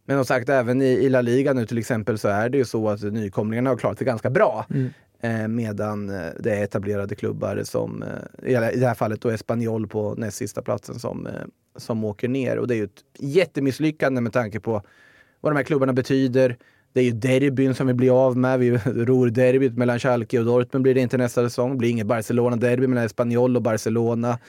Men 0.06 0.18
som 0.18 0.26
sagt, 0.26 0.50
även 0.50 0.82
i, 0.82 0.86
i 0.86 1.10
La 1.10 1.22
Liga 1.22 1.54
nu 1.54 1.66
till 1.66 1.78
exempel 1.78 2.18
så 2.18 2.28
är 2.28 2.50
det 2.50 2.58
ju 2.58 2.66
så 2.66 2.90
att 2.90 3.02
nykomlingarna 3.02 3.70
har 3.70 3.78
klarat 3.78 3.98
sig 3.98 4.06
ganska 4.06 4.30
bra. 4.30 4.66
Mm. 4.70 4.90
Eh, 5.22 5.48
medan 5.48 6.10
eh, 6.10 6.32
det 6.40 6.56
är 6.56 6.64
etablerade 6.64 7.16
klubbar 7.16 7.62
som, 7.64 8.04
eh, 8.04 8.50
i 8.50 8.54
det 8.54 8.88
här 8.88 8.94
fallet 8.94 9.22
då 9.22 9.30
Espanyol 9.30 9.88
på 9.88 10.16
näst 10.16 10.38
sista 10.38 10.62
platsen 10.62 11.00
som, 11.00 11.28
som 11.76 12.04
åker 12.04 12.28
ner. 12.28 12.58
Och 12.58 12.68
det 12.68 12.76
är 12.76 12.78
ju 12.78 12.84
ett 12.84 13.04
jättemisslyckande 13.20 14.22
med 14.22 14.34
tanke 14.34 14.60
på 14.60 14.82
vad 15.42 15.52
de 15.52 15.58
här 15.58 15.64
klubbarna 15.64 15.94
betyder. 15.94 16.58
Det 16.94 17.00
är 17.00 17.04
ju 17.04 17.12
derbyn 17.12 17.76
som 17.76 17.88
vi 17.88 17.94
blir 17.94 18.26
av 18.26 18.38
med. 18.38 18.60
Vi 18.60 18.72
ror 18.86 19.30
derbyt 19.30 19.78
mellan 19.78 20.00
Schalke 20.00 20.40
och 20.40 20.46
Dortmund 20.46 20.84
blir 20.84 20.94
det 20.94 21.02
inte 21.02 21.18
nästa 21.18 21.44
säsong. 21.44 21.72
Det 21.72 21.78
blir 21.78 21.90
inget 21.90 22.08
Barcelona-derby 22.08 22.88
mellan 22.88 23.06
Espanyol 23.06 23.56
och 23.56 23.62
Barcelona. 23.62 24.40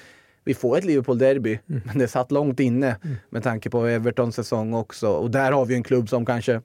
Vi 0.45 0.55
får 0.55 0.79
ett 0.79 0.85
Liverpool-derby, 0.85 1.59
mm. 1.69 1.83
men 1.85 1.99
det 1.99 2.09
satt 2.09 2.33
långt 2.33 2.61
inne 2.61 2.97
mm. 3.05 3.17
med 3.31 3.43
tanke 3.43 3.71
på 3.71 3.87
Evertons 3.87 4.35
säsong 4.35 4.75
också. 4.75 5.09
Och 5.09 5.31
där 5.31 5.53
har 5.53 5.67
vi 5.67 5.75
en 5.75 5.83
klubb 5.83 6.09
som 6.09 6.27
kanske 6.27 6.61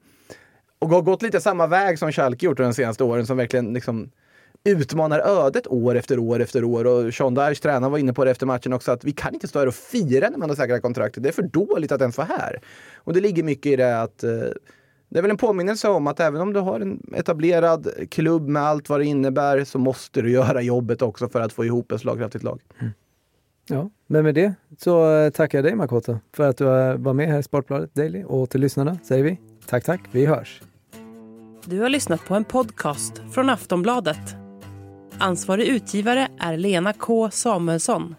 och 0.83 0.89
har 0.89 1.01
gått 1.01 1.21
lite 1.21 1.41
samma 1.41 1.67
väg 1.67 1.99
som 1.99 2.11
Schalke 2.11 2.45
gjort 2.45 2.57
de 2.57 2.73
senaste 2.73 3.03
åren 3.03 3.25
som 3.25 3.37
verkligen 3.37 3.73
liksom 3.73 4.11
utmanar 4.63 5.19
ödet 5.19 5.67
år 5.67 5.95
efter 5.95 6.19
år 6.19 6.39
efter 6.39 6.63
år. 6.63 6.85
Och 6.85 7.13
Sean 7.13 7.33
Dyche, 7.33 7.61
tränaren, 7.61 7.91
var 7.91 7.97
inne 7.97 8.13
på 8.13 8.25
det 8.25 8.31
efter 8.31 8.45
matchen 8.45 8.73
också 8.73 8.91
att 8.91 9.03
vi 9.03 9.11
kan 9.11 9.33
inte 9.33 9.47
stå 9.47 9.59
här 9.59 9.67
och 9.67 9.75
fira 9.75 10.29
när 10.29 10.37
man 10.37 10.49
har 10.49 10.55
säkrat 10.55 10.81
kontraktet. 10.81 11.23
Det 11.23 11.29
är 11.29 11.33
för 11.33 11.41
dåligt 11.41 11.91
att 11.91 12.01
ens 12.01 12.17
vara 12.17 12.27
här. 12.27 12.59
Och 12.95 13.13
det 13.13 13.19
ligger 13.19 13.43
mycket 13.43 13.65
i 13.65 13.75
det 13.75 14.01
att 14.01 14.23
eh, 14.23 14.29
det 15.09 15.17
är 15.17 15.21
väl 15.21 15.31
en 15.31 15.37
påminnelse 15.37 15.87
om 15.87 16.07
att 16.07 16.19
även 16.19 16.41
om 16.41 16.53
du 16.53 16.59
har 16.59 16.79
en 16.79 17.01
etablerad 17.15 17.87
klubb 18.09 18.47
med 18.47 18.63
allt 18.63 18.89
vad 18.89 18.99
det 18.99 19.05
innebär 19.05 19.63
så 19.63 19.79
måste 19.79 20.21
du 20.21 20.31
göra 20.31 20.61
jobbet 20.61 21.01
också 21.01 21.29
för 21.29 21.41
att 21.41 21.53
få 21.53 21.65
ihop 21.65 21.91
ett 21.91 22.01
slagkraftigt 22.01 22.43
lag. 22.43 22.61
Mm. 22.79 22.93
Ja, 23.67 23.89
men 24.07 24.23
med 24.23 24.35
det 24.35 24.53
så 24.77 25.15
eh, 25.15 25.29
tackar 25.29 25.57
jag 25.57 25.65
dig 25.65 25.75
Makoto 25.75 26.17
för 26.35 26.49
att 26.49 26.57
du 26.57 26.65
eh, 26.65 26.95
var 26.95 27.13
med 27.13 27.27
här 27.27 27.39
i 27.39 27.43
Sportbladet 27.43 27.95
Daily 27.95 28.23
och 28.23 28.49
till 28.49 28.61
lyssnarna 28.61 28.97
säger 29.03 29.23
vi 29.23 29.39
tack, 29.65 29.83
tack, 29.83 30.01
vi 30.11 30.25
hörs. 30.25 30.61
Du 31.65 31.79
har 31.79 31.89
lyssnat 31.89 32.25
på 32.25 32.35
en 32.35 32.43
podcast 32.43 33.21
från 33.31 33.49
Aftonbladet. 33.49 34.35
Ansvarig 35.17 35.67
utgivare 35.67 36.27
är 36.39 36.57
Lena 36.57 36.93
K 36.93 37.31
Samuelsson. 37.31 38.15